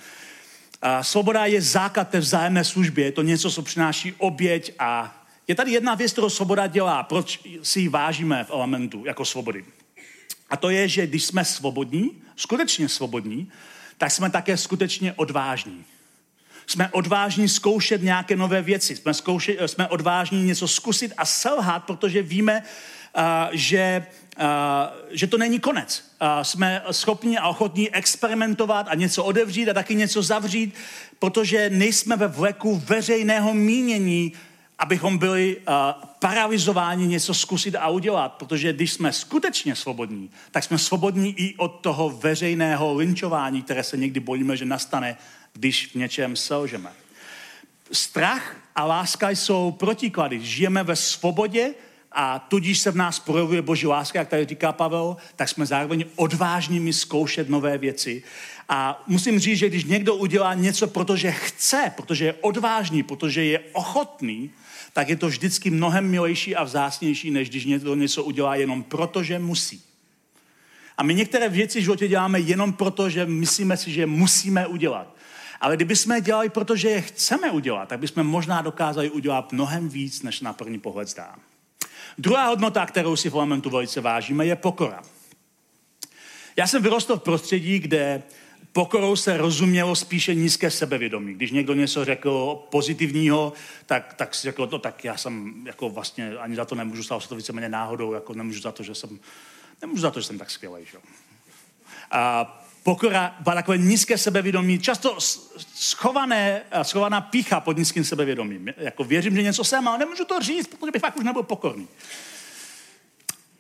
[0.82, 5.16] A svoboda je základ té vzájemné službě, je to něco, co přináší oběť a
[5.48, 9.66] je tady jedna věc, kterou svoboda dělá, proč si ji vážíme v elementu jako svobody.
[10.50, 13.52] A to je, že když jsme svobodní, skutečně svobodní,
[14.00, 15.86] tak jsme také skutečně odvážní.
[16.68, 18.96] Jsme odvážní zkoušet nějaké nové věci.
[18.96, 22.64] Jsme, zkoušet, jsme odvážní něco zkusit a selhat, protože víme,
[23.18, 24.06] uh, že,
[24.40, 24.46] uh,
[25.12, 26.12] že to není konec.
[26.22, 30.76] Uh, jsme schopni a ochotní experimentovat a něco odevřít a taky něco zavřít,
[31.20, 34.34] protože nejsme ve vleku veřejného mínění,
[34.80, 35.64] abychom byli uh,
[36.20, 41.68] paralizováni něco zkusit a udělat, protože když jsme skutečně svobodní, tak jsme svobodní i od
[41.68, 45.18] toho veřejného linčování, které se někdy bojíme, že nastane,
[45.54, 46.90] když v něčem selžeme.
[47.92, 50.40] Strach a láska jsou protiklady.
[50.46, 51.74] Žijeme ve svobodě
[52.12, 56.06] a tudíž se v nás projevuje boží láska, jak tady říká Pavel, tak jsme zároveň
[56.16, 58.24] odvážnými zkoušet nové věci.
[58.70, 63.60] A musím říct, že když někdo udělá něco, protože chce, protože je odvážný, protože je
[63.74, 64.52] ochotný,
[64.94, 69.24] tak je to vždycky mnohem milejší a vzácnější, než když někdo něco udělá jenom proto,
[69.24, 69.84] že musí.
[70.98, 75.16] A my některé věci v životě děláme jenom proto, že myslíme si, že musíme udělat.
[75.62, 79.90] Ale kdyby jsme je dělali, protože je chceme udělat, tak bychom možná dokázali udělat mnohem
[79.90, 81.36] víc, než na první pohled zdá.
[82.18, 85.02] Druhá hodnota, kterou si v momentu velice vážíme, je pokora.
[86.56, 88.24] Já jsem vyrostl v prostředí, kde
[88.74, 91.34] pokorou se rozumělo spíše nízké sebevědomí.
[91.34, 93.54] Když někdo něco řekl pozitivního,
[93.86, 97.22] tak, tak si řekl, no tak já jsem jako vlastně ani za to nemůžu, stalo
[97.22, 99.20] se to víceméně náhodou, jako nemůžu za to, že jsem,
[99.82, 100.86] nemůžu za to, že jsem tak skvělý.
[100.92, 100.98] Že?
[102.12, 105.18] A pokora byla takové nízké sebevědomí, často
[105.76, 108.74] schované, schovaná pícha pod nízkým sebevědomím.
[108.78, 111.88] Jako věřím, že něco jsem, ale nemůžu to říct, protože bych fakt už nebyl pokorný.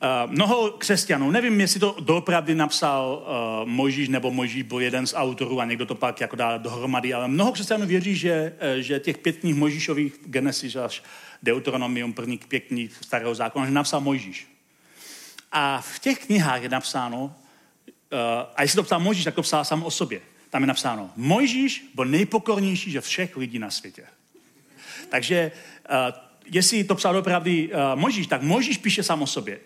[0.03, 3.23] Uh, mnoho křesťanů, nevím, jestli to doopravdy napsal
[3.62, 7.13] uh, Mojžíš, nebo Mojžíš byl jeden z autorů a někdo to pak jako dá dohromady,
[7.13, 11.03] ale mnoho křesťanů věří, že, uh, že těch pět knih Mojžíšových, Genesis až
[11.43, 14.47] Deuteronomium, první pět knih starého zákona, že napsal Mojžíš.
[15.51, 18.19] A v těch knihách je napsáno, uh,
[18.55, 20.21] a jestli to psal Mojžíš, tak to psal sám o sobě.
[20.49, 24.03] Tam je napsáno, Mojžíš byl nejpokornější ze všech lidí na světě.
[25.09, 25.51] Takže
[25.89, 25.95] uh,
[26.45, 27.59] jestli to psal opravdu uh,
[27.95, 29.59] Mojžíš, tak Mojžíš píše sám o sobě.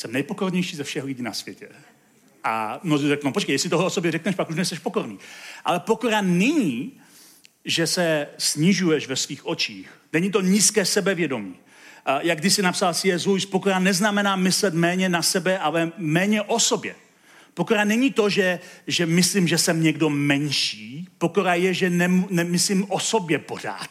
[0.00, 1.68] Jsem nejpokornější ze všech lidí na světě.
[2.44, 5.18] A mnozí řeknou, počkej, jestli toho o sobě řekneš, pak už nejsi pokorný.
[5.64, 6.92] Ale pokora není,
[7.64, 9.90] že se snižuješ ve svých očích.
[10.12, 11.54] Není to nízké sebevědomí.
[12.20, 13.26] Jak když si napsal C.S.
[13.26, 16.94] Lewis, pokora neznamená myslet méně na sebe, ale méně o sobě.
[17.54, 21.08] Pokora není to, že, že myslím, že jsem někdo menší.
[21.18, 23.90] Pokora je, že nem, nemyslím o sobě pořád.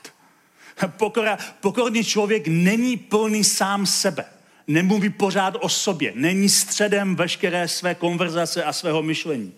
[0.88, 4.26] Pokora, pokorný člověk není plný sám sebe
[4.70, 9.54] nemluví pořád o sobě, není středem veškeré své konverzace a svého myšlení.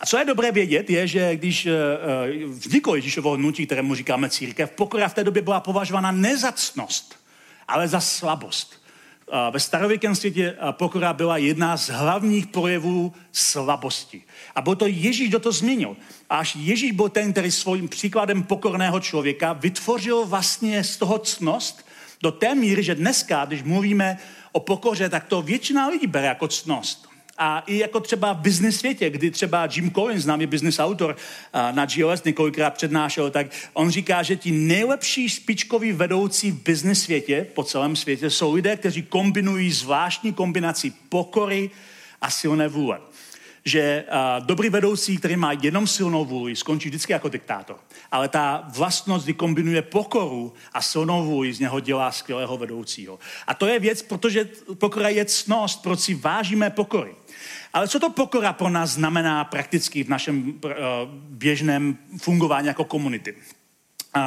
[0.00, 4.30] A co je dobré vědět, je, že když eh, eh, vzniklo Ježíšovo hnutí, kterému říkáme
[4.30, 6.54] církev, pokora v té době byla považována ne za
[7.68, 8.84] ale za slabost.
[9.50, 14.22] Ve starověkém světě pokora byla jedna z hlavních projevů slabosti.
[14.54, 15.96] A byl to Ježíš, kdo to změnil.
[16.30, 21.83] A až Ježíš byl ten, který svým příkladem pokorného člověka vytvořil vlastně z toho ctnost
[22.24, 24.18] do té míry, že dneska, když mluvíme
[24.52, 27.08] o pokoře, tak to většina lidí bere jako ctnost.
[27.38, 31.16] A i jako třeba v business světě, kdy třeba Jim Collins, známý business autor,
[31.72, 37.46] na GOS několikrát přednášel, tak on říká, že ti nejlepší špičkoví vedoucí v business světě,
[37.54, 41.70] po celém světě, jsou lidé, kteří kombinují zvláštní kombinaci pokory
[42.20, 43.00] a silné vůle.
[43.64, 47.76] Že uh, dobrý vedoucí, který má jenom silnou vůli, skončí vždycky jako diktátor.
[48.12, 53.18] Ale ta vlastnost, kdy kombinuje pokoru a silnou vůli, z něho dělá skvělého vedoucího.
[53.46, 57.14] A to je věc, protože pokora je cnost, proč si vážíme pokory.
[57.72, 60.70] Ale co to pokora pro nás znamená prakticky v našem uh,
[61.28, 63.34] běžném fungování jako komunity?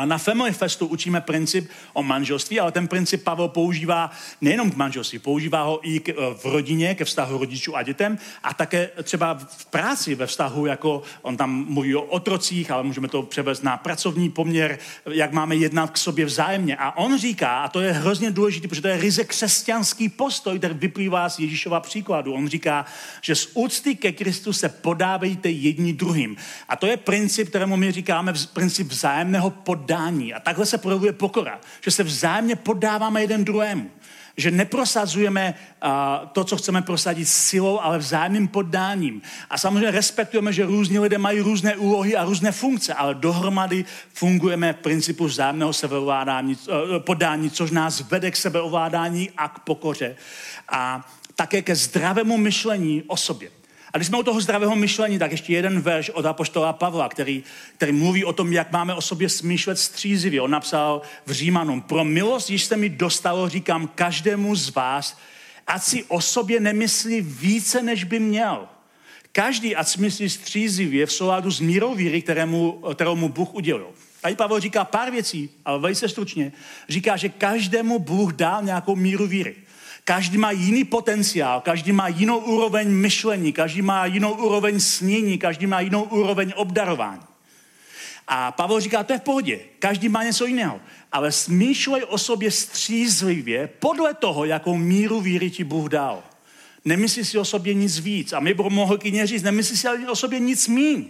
[0.05, 5.19] Na Family Festu učíme princip o manželství, ale ten princip Pavel používá nejenom k manželství,
[5.19, 9.65] používá ho i k, v rodině, ke vztahu rodičů a dětem a také třeba v
[9.65, 14.29] práci, ve vztahu, jako on tam mluví o otrocích, ale můžeme to převést na pracovní
[14.29, 16.77] poměr, jak máme jednat k sobě vzájemně.
[16.77, 20.73] A on říká, a to je hrozně důležité, protože to je ryze křesťanský postoj, který
[20.73, 22.33] vyplývá z Ježíšova příkladu.
[22.33, 22.85] On říká,
[23.21, 26.37] že z úcty ke Kristu se podávejte jedni druhým.
[26.69, 30.33] A to je princip, kterému my říkáme princip vzájemného pod poddání.
[30.33, 33.91] A takhle se projevuje pokora, že se vzájemně poddáváme jeden druhému.
[34.37, 35.89] Že neprosazujeme uh,
[36.31, 39.21] to, co chceme prosadit silou, ale vzájemným poddáním.
[39.49, 44.73] A samozřejmě respektujeme, že různí lidé mají různé úlohy a různé funkce, ale dohromady fungujeme
[44.73, 50.15] v principu vzájemného sebeovládání, uh, poddání, což nás vede k sebeovládání a k pokoře.
[50.69, 53.56] A také ke zdravému myšlení o sobě.
[53.93, 57.43] A když jsme u toho zdravého myšlení, tak ještě jeden verš od Apoštola Pavla, který,
[57.75, 60.41] který mluví o tom, jak máme o sobě smýšlet střízivě.
[60.41, 65.17] On napsal v Římanům, pro milost, již se mi dostalo, říkám každému z vás,
[65.67, 68.67] ať si o sobě nemyslí více, než by měl.
[69.31, 73.87] Každý, ať si myslí střízivě v souladu s mírou víry, kterému, kterou mu Bůh udělil.
[74.21, 76.51] Tady Pavel říká pár věcí, ale velice stručně.
[76.89, 79.55] Říká, že každému Bůh dal nějakou míru víry.
[80.07, 85.67] Každý má jiný potenciál, každý má jinou úroveň myšlení, každý má jinou úroveň snění, každý
[85.67, 87.21] má jinou úroveň obdarování.
[88.27, 90.79] A Pavel říká, to je v pohodě, každý má něco jiného.
[91.11, 96.23] Ale smýšlej o sobě střízlivě podle toho, jakou míru víry ti Bůh dal.
[96.85, 98.33] Nemyslí si o sobě nic víc.
[98.33, 101.05] A my budeme mohli kyně říct, nemyslí si o sobě nic míň.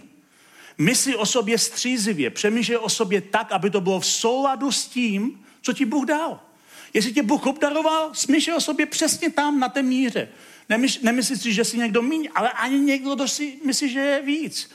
[0.78, 5.44] Myslí o sobě střízivě, přemýšlej o sobě tak, aby to bylo v souladu s tím,
[5.62, 6.47] co ti Bůh dal.
[6.94, 10.28] Jestli tě Bůh obdaroval, smíšel o sobě přesně tam, na té míře.
[10.68, 14.22] Nemyš, nemyslí si, že jsi někdo míň, ale ani někdo, kdo si myslí, že je
[14.22, 14.70] víc.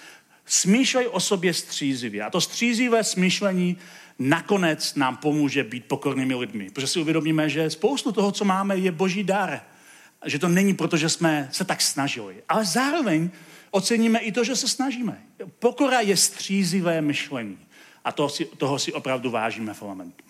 [0.46, 2.24] Smýšlej o sobě střízivě.
[2.24, 3.78] A to střízivé smýšlení
[4.20, 6.70] nakonec nám pomůže být pokornými lidmi.
[6.70, 9.62] Protože si uvědomíme, že spoustu toho, co máme, je boží dar.
[10.26, 12.44] Že to není proto, že jsme se tak snažili.
[12.50, 13.30] Ale zároveň
[13.72, 15.24] oceníme i to, že se snažíme.
[15.60, 17.58] Pokora je střízivé myšlení.
[18.06, 20.24] A toho si, toho si opravdu vážíme v momentu.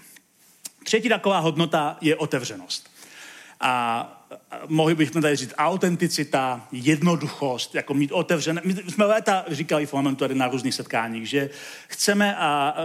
[0.84, 2.89] Třetí taková hodnota je otevřenost.
[3.60, 4.26] A
[4.67, 8.62] mohli bychom tady říct autenticita, jednoduchost, jako mít otevřené.
[8.63, 11.50] My jsme léta říkali v momentu tady na různých setkáních, že
[11.88, 12.76] chceme, a, a,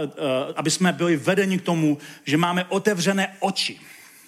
[0.55, 3.79] aby jsme byli vedeni k tomu, že máme otevřené oči,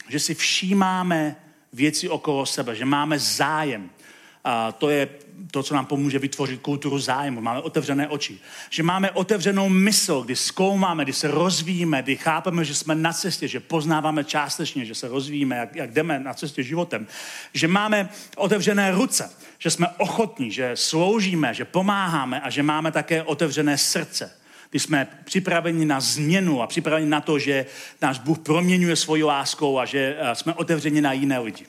[0.10, 1.36] že si všímáme
[1.74, 3.90] věci okolo sebe, že máme zájem.
[4.44, 5.10] A to je
[5.52, 7.42] to, co nám pomůže vytvořit kulturu zájmu.
[7.42, 8.40] Máme otevřené oči.
[8.70, 13.48] Že máme otevřenou mysl, kdy zkoumáme, kdy se rozvíjíme, kdy chápeme, že jsme na cestě,
[13.48, 17.08] že poznáváme částečně, že se rozvíjíme, jak, jak jdeme na cestě životem.
[17.54, 23.24] Že máme otevřené ruce, že jsme ochotní, že sloužíme, že pomáháme a že máme také
[23.24, 24.32] otevřené srdce.
[24.70, 27.66] Kdy jsme připraveni na změnu a připraveni na to, že
[28.02, 31.66] náš Bůh proměňuje svoji láskou a že jsme otevřeni na jiné lidi.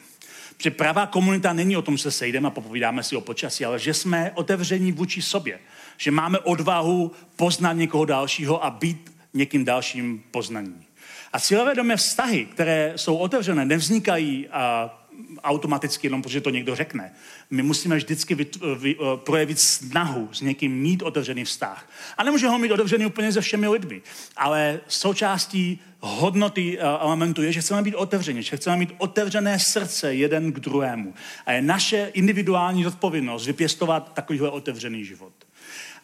[0.62, 3.78] Že pravá komunita není o tom, že se sejdeme a popovídáme si o počasí, ale
[3.78, 5.58] že jsme otevření vůči sobě.
[5.96, 10.84] Že máme odvahu poznat někoho dalšího a být někým dalším poznaním.
[11.32, 14.98] A cílevědomé vztahy, které jsou otevřené, nevznikají a
[15.42, 17.12] automaticky jenom protože to někdo řekne.
[17.50, 18.46] My musíme vždycky vy,
[18.76, 21.90] vy, uh, projevit snahu s někým mít otevřený vztah.
[22.18, 24.02] A nemůžeme ho mít otevřený úplně se všemi lidmi,
[24.36, 30.14] ale součástí hodnoty uh, elementu je, že chceme být otevření, že chceme mít otevřené srdce
[30.14, 31.14] jeden k druhému.
[31.46, 35.32] A je naše individuální odpovědnost vypěstovat takovýhle otevřený život.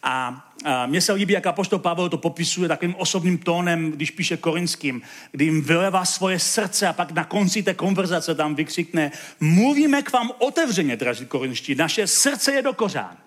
[0.03, 4.37] A, a mně se líbí, jak apoštol Pavel to popisuje takovým osobním tónem, když píše
[4.37, 10.01] korinským, kdy jim vylevá svoje srdce a pak na konci té konverzace tam vykřikne, mluvíme
[10.01, 13.17] k vám otevřeně, drazí korinští, naše srdce je do kořán.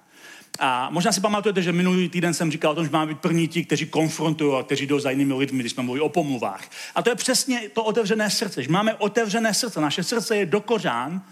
[0.58, 3.48] A možná si pamatujete, že minulý týden jsem říkal o tom, že máme být první
[3.48, 6.70] ti, kteří konfrontují a kteří jdou za jinými lidmi, když jsme mluvili o pomluvách.
[6.94, 8.62] A to je přesně to otevřené srdce.
[8.62, 11.22] Že máme otevřené srdce, naše srdce je do kořán,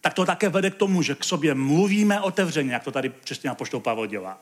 [0.00, 3.50] tak to také vede k tomu, že k sobě mluvíme otevřeně, jak to tady přesně
[3.50, 4.40] apoštol Pavel dělá.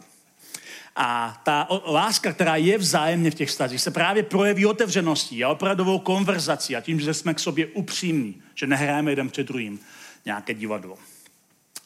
[0.97, 5.99] A ta láska, která je vzájemně v těch vztazích, se právě projeví otevřeností a opravdovou
[5.99, 9.81] konverzací a tím, že jsme k sobě upřímní, že nehrajeme jeden před druhým
[10.25, 10.99] nějaké divadlo.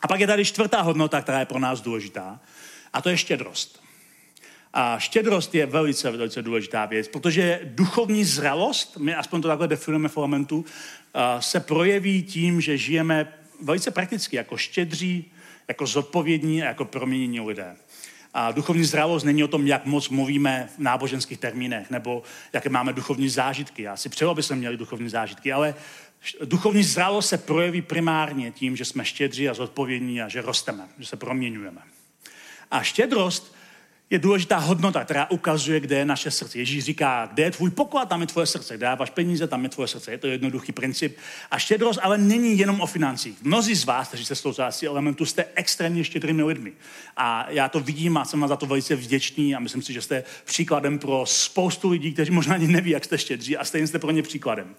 [0.02, 2.40] A pak je tady čtvrtá hodnota, která je pro nás důležitá,
[2.92, 3.82] a to je štědrost.
[4.72, 10.08] A štědrost je velice, velice důležitá věc, protože duchovní zralost, my aspoň to takhle definujeme
[10.08, 10.64] v elementu,
[11.40, 13.32] se projeví tím, že žijeme
[13.62, 15.32] velice prakticky jako štědří,
[15.68, 17.76] jako zodpovědní a jako proměnění lidé.
[18.34, 22.22] A duchovní zralost není o tom, jak moc mluvíme v náboženských termínech, nebo
[22.52, 23.82] jaké máme duchovní zážitky.
[23.82, 25.74] Já si přeju, aby jsme měli duchovní zážitky, ale
[26.44, 31.06] duchovní zralost se projeví primárně tím, že jsme štědří a zodpovědní a že rosteme, že
[31.06, 31.80] se proměňujeme.
[32.70, 33.54] A štědrost
[34.10, 36.58] je důležitá hodnota, která ukazuje, kde je naše srdce.
[36.58, 38.76] Ježíš říká, kde je tvůj poklad, tam je tvoje srdce.
[38.76, 40.10] Kde dáváš peníze, tam je tvoje srdce.
[40.10, 41.16] Je to jednoduchý princip.
[41.50, 43.42] A štědrost ale není jenom o financích.
[43.42, 46.72] Mnozí z vás, kteří se zásí elementu, jste extrémně štědrými lidmi.
[47.16, 50.24] A já to vidím a jsem za to velice vděčný a myslím si, že jste
[50.44, 54.10] příkladem pro spoustu lidí, kteří možná ani neví, jak jste štědří a stejně jste pro
[54.10, 54.74] ně příkladem.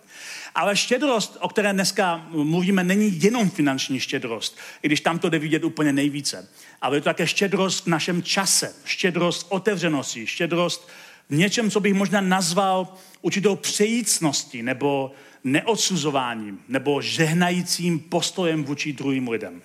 [0.55, 5.39] Ale štědrost, o které dneska mluvíme, není jenom finanční štědrost, i když tam to jde
[5.39, 6.49] vidět úplně nejvíce.
[6.81, 10.89] Ale je to také štědrost v našem čase, štědrost otevřenosti, štědrost
[11.29, 15.11] v něčem, co bych možná nazval určitou přejícností nebo
[15.43, 19.61] neodsuzováním nebo žehnajícím postojem vůči druhým lidem.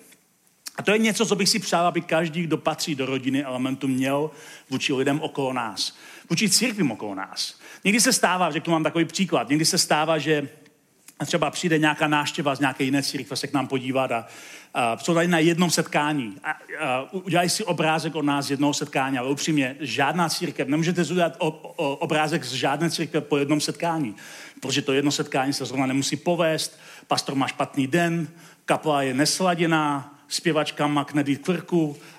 [0.77, 3.87] A to je něco, co bych si přál, aby každý, kdo patří do rodiny elementu,
[3.87, 4.31] měl
[4.69, 5.97] vůči lidem okolo nás.
[6.29, 7.59] Vůči církvím okolo nás.
[7.83, 10.49] Někdy se stává, že tu mám takový příklad, někdy se stává, že
[11.25, 14.27] třeba přijde nějaká náštěva z nějaké jiné církve se k nám podívat a,
[14.73, 16.35] a jsou tady na jednom setkání.
[16.43, 21.01] A, a udělají si obrázek od nás z jednoho setkání, ale upřímně, žádná církev, nemůžete
[21.01, 24.15] udělat o, o, obrázek z žádné církve po jednom setkání,
[24.61, 28.27] protože to jedno setkání se zrovna nemusí povést, pastor má špatný den,
[28.65, 32.16] kapela je nesladěná, zpěvačka v krku, Uh,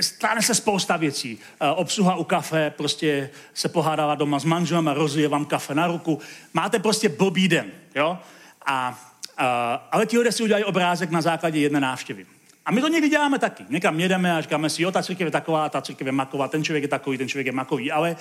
[0.00, 1.38] stane se spousta věcí.
[1.62, 5.86] Uh, obsluha u kafe prostě se pohádala doma s manželem a rozlije vám kafe na
[5.86, 6.18] ruku.
[6.54, 8.18] Máte prostě blbý den, jo?
[8.66, 8.98] A,
[9.40, 9.46] uh,
[9.92, 12.26] ale ti lidé si udělají obrázek na základě jedné návštěvy.
[12.66, 13.64] A my to někdy děláme taky.
[13.68, 16.64] Někam jedeme a říkáme si, jo, ta církev je taková, ta církev je maková, ten
[16.64, 17.92] člověk je takový, ten člověk je makový.
[17.92, 18.16] Ale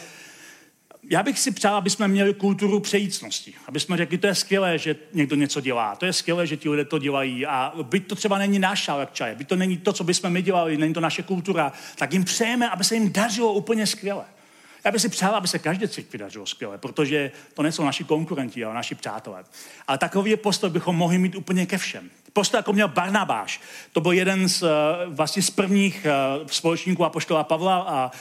[1.09, 3.53] já bych si přál, aby jsme měli kulturu přejícnosti.
[3.67, 5.95] Aby jsme řekli, to je skvělé, že někdo něco dělá.
[5.95, 7.45] To je skvělé, že ti lidé to dělají.
[7.45, 10.41] A byť to třeba není náš šálek čaje, byť to není to, co bychom my
[10.41, 14.25] dělali, není to naše kultura, tak jim přejeme, aby se jim dařilo úplně skvěle.
[14.85, 18.65] Já bych si přál, aby se každé církvi dařilo skvěle, protože to nejsou naši konkurenti,
[18.65, 19.43] ale naši přátelé.
[19.87, 23.61] Ale takový postoj bychom mohli mít úplně ke všem postoj, jako měl Barnabáš.
[23.91, 24.67] To byl jeden z, eh,
[25.07, 26.13] vlastně z prvních eh,
[26.45, 28.11] společníků Apoštola Pavla a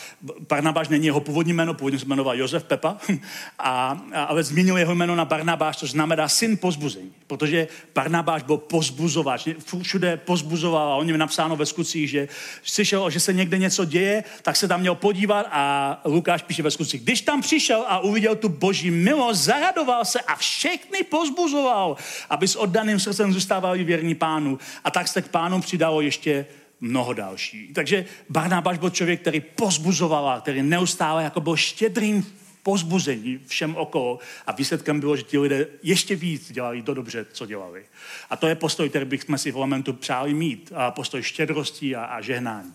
[0.49, 2.97] Barnabáš není jeho původní jméno, původně se jmenoval Josef Pepa,
[3.59, 9.49] a, ale změnil jeho jméno na Barnabáš, což znamená syn pozbuzení, protože Barnabáš byl pozbuzovač,
[9.83, 12.29] všude pozbuzoval a on je napsáno ve skutcích, že
[12.63, 16.71] slyšel, že se někde něco děje, tak se tam měl podívat a Lukáš píše ve
[16.71, 21.97] skutcích, když tam přišel a uviděl tu boží milost, zaradoval se a všechny pozbuzoval,
[22.31, 24.59] aby s oddaným srdcem zůstávali věrní věrní pánu.
[24.85, 26.47] A tak se k pánu přidalo ještě
[26.81, 27.73] mnoho další.
[27.75, 32.27] Takže Barnabáš byl člověk, který pozbuzoval, který neustále jako byl štědrým
[32.63, 37.47] pozbuzení všem okolo a výsledkem bylo, že ti lidé ještě víc dělali to dobře, co
[37.47, 37.85] dělali.
[38.31, 40.73] A to je postoj, který bychom si v momentu přáli mít.
[40.75, 42.75] A postoj štědrosti a, a žehnání.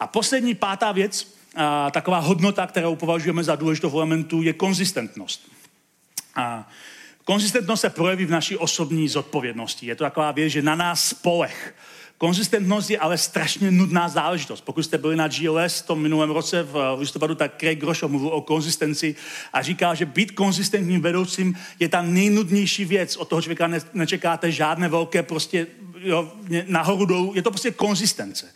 [0.00, 5.48] A poslední pátá věc, a taková hodnota, kterou považujeme za důležitou v elementu, je konzistentnost.
[6.34, 6.68] A
[7.26, 9.86] Konzistentnost se projeví v naší osobní zodpovědnosti.
[9.86, 11.74] Je to taková věc, že na nás spolech.
[12.18, 14.60] Konzistentnost je ale strašně nudná záležitost.
[14.60, 18.28] Pokud jste byli na GLS v tom minulém roce v listopadu, tak Craig Grošo mluvil
[18.28, 19.14] o konzistenci
[19.52, 23.16] a říká, že být konzistentním vedoucím je ta nejnudnější věc.
[23.16, 25.66] Od toho člověka ne, nečekáte žádné velké prostě
[26.00, 26.32] jo,
[26.66, 27.32] nahoru dolů.
[27.34, 28.52] Je to prostě konzistence.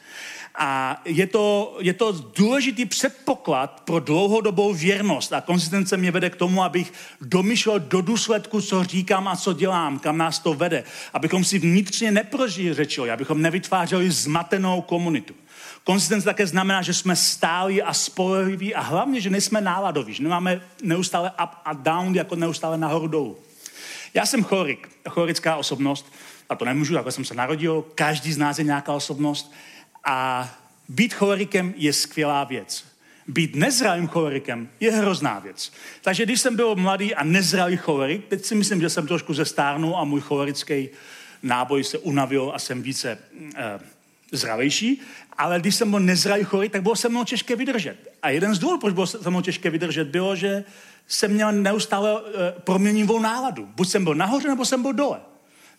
[0.55, 5.33] A je to, je to důležitý předpoklad pro dlouhodobou věrnost.
[5.33, 9.99] A konzistence mě vede k tomu, abych domyšlel do důsledku, co říkám a co dělám,
[9.99, 10.85] kam nás to vede.
[11.13, 15.35] Abychom si vnitřně neprožířečili, abychom nevytvářeli zmatenou komunitu.
[15.85, 20.61] Konzistence také znamená, že jsme stálí a spolehliví a hlavně, že nejsme náladoví, že nemáme
[20.83, 23.39] neustále up a down, jako neustále nahoru dolů.
[24.15, 26.13] Já jsem chorik, chorická osobnost,
[26.49, 29.53] a to nemůžu, takhle jsem se narodil, každý z nás je nějaká osobnost.
[30.05, 30.49] A
[30.89, 32.85] být cholerikem je skvělá věc.
[33.27, 35.73] Být nezralým cholerikem je hrozná věc.
[36.03, 39.97] Takže když jsem byl mladý a nezralý cholerik, teď si myslím, že jsem trošku zestárnul
[39.97, 40.89] a můj cholerický
[41.43, 43.19] náboj se unavil a jsem více
[43.57, 43.81] eh,
[44.33, 45.01] zralejší,
[45.39, 47.97] ale když jsem byl nezralý cholerik, tak bylo se mnou těžké vydržet.
[48.23, 50.65] A jeden z důvodů, proč bylo se mnou těžké vydržet, bylo, že
[51.09, 53.69] jsem měl neustále eh, proměnivou náladu.
[53.77, 55.21] Buď jsem byl nahoře, nebo jsem byl dole.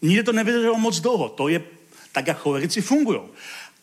[0.02, 1.30] Nikdy to nevydrželo moc dlouho.
[1.30, 1.62] To je
[2.12, 3.20] tak, jak cholerici fungují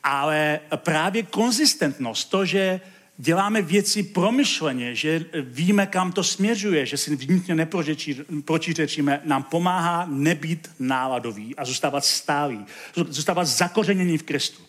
[0.08, 2.80] ale právě konzistentnost, to, že
[3.16, 10.70] děláme věci promyšleně, že víme, kam to směřuje, že si vnitřně neprotiřečíme, nám pomáhá nebýt
[10.78, 12.66] náladový a zůstávat stálý,
[13.08, 14.62] zůstávat zakořeněný v Kristu.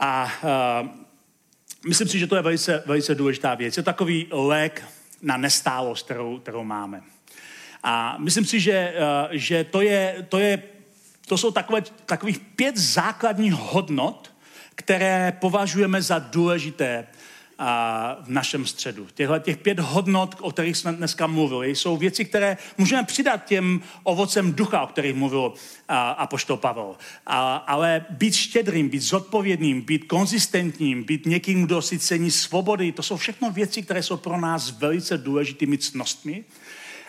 [0.00, 0.32] A
[0.82, 0.88] uh,
[1.88, 3.76] myslím si, že to je velice, velice důležitá věc.
[3.76, 4.84] Je to takový lék
[5.22, 7.02] na nestálost, kterou, kterou máme.
[7.82, 10.62] A myslím si, že, uh, že to, je, to je
[11.26, 14.31] to jsou takové, takových pět základních hodnot,
[14.74, 17.06] které považujeme za důležité
[18.22, 19.06] v našem středu.
[19.14, 23.80] Těchto těch pět hodnot, o kterých jsme dneska mluvili, jsou věci, které můžeme přidat těm
[24.02, 25.52] ovocem ducha, o kterých mluvil
[26.16, 26.96] apoštol Pavel.
[27.26, 33.02] A, ale být štědrým, být zodpovědným, být konzistentním, být někým, kdo si cení svobody, to
[33.02, 36.44] jsou všechno věci, které jsou pro nás velice důležitými cnostmi.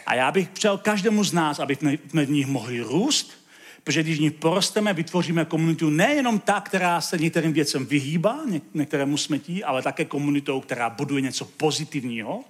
[0.05, 3.42] A já bych přál každému z nás, aby jsme v nich mohli růst,
[3.83, 8.39] Protože když v nich porosteme, vytvoříme komunitu nejenom ta, která se některým věcem vyhýbá,
[8.73, 12.43] některému smetí, ale také komunitou, která buduje něco pozitivního,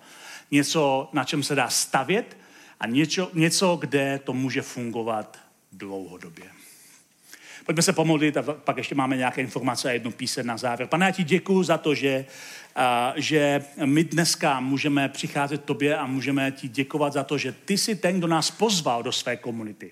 [0.52, 2.38] něco, na čem se dá stavět
[2.80, 5.40] a něco, něco kde to může fungovat
[5.72, 6.46] dlouhodobě.
[7.66, 10.90] Pojďme se pomodlit a pak ještě máme nějaké informace a jednu píseň na závěr.
[10.90, 12.26] Pane, já ti děkuji za to, že,
[12.76, 17.78] a, že my dneska můžeme přicházet tobě a můžeme ti děkovat za to, že ty
[17.78, 19.92] jsi ten, kdo nás pozval do své komunity.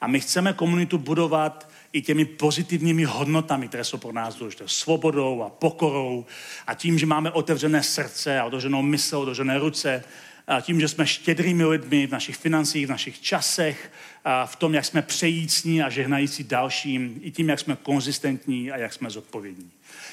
[0.00, 4.64] A my chceme komunitu budovat i těmi pozitivními hodnotami, které jsou pro nás důležité.
[4.66, 6.26] Svobodou a pokorou
[6.66, 10.04] a tím, že máme otevřené srdce a otevřenou mysl, otevřené ruce,
[10.46, 13.92] a tím, že jsme štědrými lidmi v našich financích, v našich časech,
[14.24, 18.76] a v tom, jak jsme přejícní a žehnající dalším, i tím, jak jsme konzistentní a
[18.76, 19.70] jak jsme zodpovědní.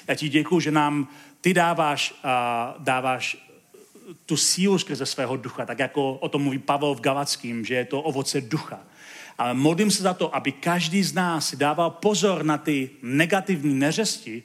[0.08, 1.08] Já ti děkuji, že nám
[1.42, 2.14] ty dáváš,
[2.80, 3.47] dáváš
[4.26, 7.86] tu sílu skrze svého ducha, tak jako o tom mluví Pavel v Galackým, že je
[7.86, 8.80] to ovoce ducha
[9.38, 13.74] ale modlím se za to, aby každý z nás si dával pozor na ty negativní
[13.74, 14.44] neřesti,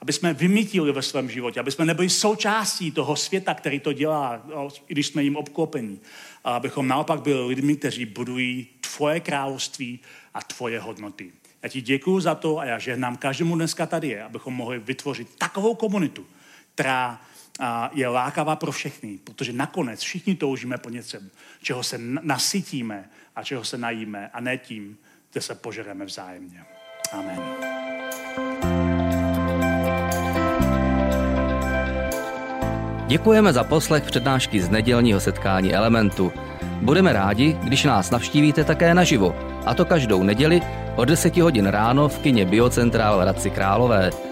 [0.00, 4.42] aby jsme vymítili ve svém životě, aby jsme nebyli součástí toho světa, který to dělá,
[4.88, 6.00] i když jsme jim obklopení.
[6.44, 10.00] A abychom naopak byli lidmi, kteří budují tvoje království
[10.34, 11.32] a tvoje hodnoty.
[11.62, 15.28] Já ti děkuji za to a já žehnám každému dneska tady je, abychom mohli vytvořit
[15.38, 16.26] takovou komunitu,
[16.74, 17.20] která
[17.92, 21.30] je lákavá pro všechny, protože nakonec všichni toužíme po něčem,
[21.62, 23.04] čeho se nasytíme
[23.36, 24.98] a čeho se najíme a ne tím,
[25.32, 26.64] kde se požereme vzájemně.
[27.12, 27.40] Amen.
[33.06, 36.32] Děkujeme za poslech přednášky z nedělního setkání Elementu.
[36.82, 39.36] Budeme rádi, když nás navštívíte také naživo,
[39.66, 40.60] a to každou neděli
[40.96, 44.31] od 10 hodin ráno v kině Biocentrál v Hradci Králové.